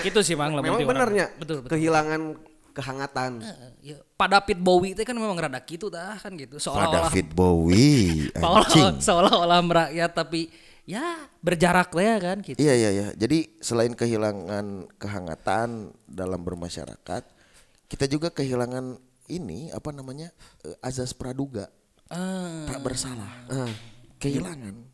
gitu 0.01 0.21
sih 0.21 0.33
Mang 0.33 0.53
lamun 0.53 0.77
Memang 0.77 0.85
benernya 0.87 1.25
Betul 1.35 1.61
betul. 1.61 1.69
kehilangan 1.71 2.21
kehangatan. 2.71 3.31
Ya, 3.79 3.95
Pak 4.11 4.27
David 4.27 4.59
Bowie 4.59 4.91
teh 4.91 5.01
kan 5.01 5.13
memang 5.13 5.33
rada 5.33 5.57
gitu 5.59 5.87
dah 5.87 6.17
kan 6.17 6.33
gitu. 6.33 6.57
Seolah-olah 6.57 7.07
David 7.07 7.31
Bowie 7.31 8.27
seolah- 8.35 8.65
anjing. 8.65 8.93
seolah-olah 8.99 9.59
merakyat 9.61 10.11
tapi 10.11 10.49
ya 10.85 11.17
berjarak 11.41 11.89
lah 11.91 12.05
ya 12.05 12.17
kan 12.21 12.37
gitu. 12.45 12.57
Iya 12.57 12.73
iya 12.73 12.89
iya. 12.93 13.07
Jadi 13.17 13.57
selain 13.59 13.93
kehilangan 13.93 14.89
kehangatan 14.95 15.91
dalam 16.05 16.41
bermasyarakat, 16.41 17.23
kita 17.89 18.05
juga 18.05 18.29
kehilangan 18.29 18.97
ini 19.25 19.73
apa 19.73 19.89
namanya 19.89 20.29
eh, 20.61 20.77
azas 20.85 21.11
praduga, 21.11 21.67
Ah. 22.05 22.69
tak 22.69 22.85
bersalah. 22.85 23.49
Ah. 23.49 23.73
Kehilangan. 24.21 24.93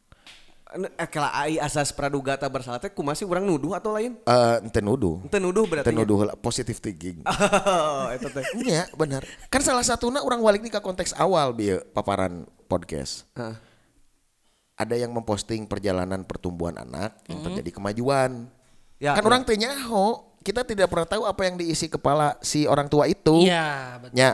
Eh, 0.72 1.10
kalau 1.12 1.28
ai 1.28 1.60
asas 1.60 1.92
praduga 1.92 2.40
tak 2.40 2.48
bersalah 2.48 2.80
teh 2.80 2.88
kumaha 2.88 3.12
sih 3.12 3.28
urang 3.28 3.44
nuduh 3.44 3.76
atau 3.76 3.92
lain? 3.92 4.16
Eh, 4.24 4.56
ente 4.64 4.80
nuduh. 4.80 5.20
Ente 5.28 5.36
nuduh 5.36 5.68
berarti. 5.68 5.92
Ente 5.92 6.00
nuduh 6.00 6.24
heula, 6.24 6.34
positive 6.40 6.80
thinking. 6.80 7.20
Oh, 7.28 8.08
eta 8.08 8.32
teh. 8.32 8.44
Iya 8.64 8.88
benar. 8.96 9.28
Kan 9.52 9.60
salah 9.60 9.84
satunya 9.84 10.24
orang 10.24 10.40
balik 10.40 10.64
nih 10.64 10.72
ke 10.72 10.80
konteks 10.80 11.12
awal 11.20 11.52
bieu 11.52 11.84
paparan 11.92 12.48
podcast. 12.72 13.28
Heeh. 13.36 13.71
Ada 14.82 14.98
yang 14.98 15.14
memposting 15.14 15.70
perjalanan 15.70 16.26
pertumbuhan 16.26 16.74
anak 16.82 17.14
yang 17.30 17.46
terjadi 17.46 17.78
kemajuan. 17.78 18.50
Ya, 18.98 19.14
kan 19.14 19.22
ya. 19.22 19.28
orang 19.30 19.42
tanya 19.46 19.70
ho, 19.94 20.34
kita 20.42 20.66
tidak 20.66 20.90
pernah 20.90 21.06
tahu 21.06 21.24
apa 21.30 21.42
yang 21.46 21.56
diisi 21.62 21.86
kepala 21.86 22.38
si 22.42 22.66
orang 22.66 22.90
tua 22.90 23.06
itu. 23.06 23.46
Iya, 23.46 24.02
betul. 24.02 24.18
Nya, 24.18 24.30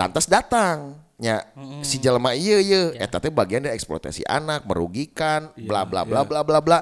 lantas 0.00 0.24
datang. 0.24 0.96
Nya, 1.20 1.44
si 1.84 2.00
jelema 2.00 2.32
iya 2.32 2.64
iya, 2.64 2.96
eta 2.96 3.20
teh 3.20 3.28
bagian 3.28 3.60
dari 3.60 3.76
eksploitasi 3.76 4.24
anak, 4.24 4.64
merugikan, 4.64 5.52
bla 5.68 5.84
bla 5.84 6.00
bla 6.00 6.24
bla 6.24 6.40
bla 6.40 6.64
bla. 6.64 6.80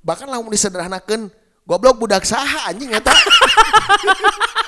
Bahkan 0.00 0.24
lamun 0.24 0.48
disederhanakeun, 0.56 1.28
goblok 1.68 2.00
budak 2.00 2.24
saha 2.24 2.72
anjing 2.72 2.88
eta. 2.96 3.12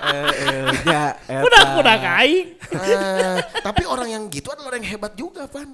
Eh, 0.06 0.30
eh, 0.30 0.66
ya, 0.86 1.04
eta. 1.32 1.42
Budak-budak 1.42 2.02
aing. 2.22 2.46
Ah, 2.76 3.38
tapi 3.64 3.82
orang 3.88 4.08
yang 4.12 4.24
gitu 4.28 4.52
adalah 4.52 4.74
orang 4.74 4.84
yang 4.84 4.90
hebat 4.98 5.12
juga, 5.16 5.48
Van. 5.50 5.70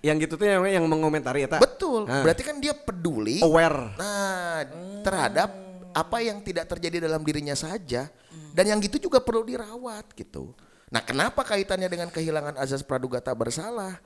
Yang 0.00 0.16
gitu 0.28 0.34
tuh 0.40 0.46
yang, 0.46 0.62
yang 0.64 0.84
mengomentari 0.88 1.44
eta. 1.44 1.58
Betul. 1.60 2.08
Ah. 2.08 2.22
Berarti 2.24 2.42
kan 2.46 2.56
dia 2.62 2.72
peduli 2.72 3.42
Aware. 3.42 3.98
nah 3.98 4.64
terhadap 5.02 5.50
apa 5.92 6.18
yang 6.24 6.40
tidak 6.40 6.70
terjadi 6.72 7.04
dalam 7.04 7.20
dirinya 7.20 7.52
saja 7.52 8.08
dan 8.56 8.64
yang 8.64 8.80
gitu 8.80 8.96
juga 9.10 9.20
perlu 9.20 9.44
dirawat 9.44 10.08
gitu. 10.16 10.56
Nah, 10.92 11.00
kenapa 11.00 11.40
kaitannya 11.44 11.88
dengan 11.88 12.08
kehilangan 12.12 12.60
azas 12.60 12.84
praduga 12.84 13.20
tak 13.20 13.36
bersalah? 13.36 13.96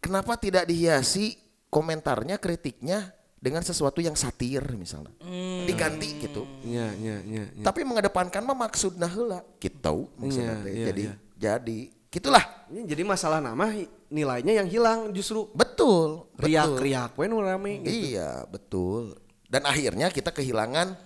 Kenapa 0.00 0.38
tidak 0.40 0.64
dihiasi 0.68 1.36
komentarnya, 1.68 2.40
kritiknya 2.40 3.12
dengan 3.46 3.62
sesuatu 3.62 4.02
yang 4.02 4.18
satir 4.18 4.58
misalnya. 4.74 5.14
Diganti 5.62 6.18
gitu. 6.18 6.42
Iya, 6.66 6.90
iya, 6.98 7.16
iya. 7.22 7.44
iya. 7.54 7.62
Tapi 7.62 7.86
mengedepankan 7.86 8.42
mah 8.42 8.58
maksudna 8.66 9.06
heula 9.06 9.46
gitu 9.62 10.10
maksudnya 10.18 10.58
Iya, 10.58 10.64
teh. 10.66 10.72
iya, 10.74 10.86
jadi 10.90 11.02
iya. 11.06 11.14
jadi 11.38 11.78
gitulah. 12.10 12.44
Ini 12.66 12.82
jadi 12.90 13.02
masalah 13.06 13.38
nama 13.38 13.70
nilainya 14.10 14.58
yang 14.58 14.66
hilang 14.66 15.14
justru 15.14 15.46
Betul. 15.54 16.26
betul. 16.34 16.50
riak-riak 16.50 17.14
we 17.14 17.30
nu 17.30 17.38
rame 17.38 17.86
gitu. 17.86 18.18
Iya, 18.18 18.42
betul. 18.50 19.14
Dan 19.46 19.62
akhirnya 19.62 20.10
kita 20.10 20.34
kehilangan 20.34 20.98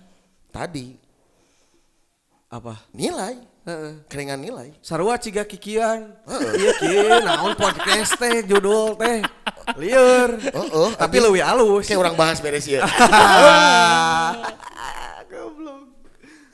tadi 0.48 0.96
Apa? 2.50 2.82
nilai, 2.90 3.38
Heeh. 3.62 3.92
keringan 4.10 4.40
nilai. 4.40 4.74
Sarua 4.82 5.14
ciga 5.20 5.46
kikian. 5.46 6.10
Iya 6.58 6.72
kieu 6.82 7.20
naon 7.22 7.54
podcast 7.54 8.18
teh 8.18 8.42
judul 8.42 8.98
teh. 8.98 9.22
Lieur. 9.76 10.30
Oh, 10.54 10.88
oh, 10.88 10.90
Tapi 10.94 11.16
leuwih 11.20 11.44
alus. 11.44 11.86
Kayak 11.86 12.00
orang 12.00 12.14
bahas 12.16 12.38
beres 12.42 12.66
ya. 12.66 12.84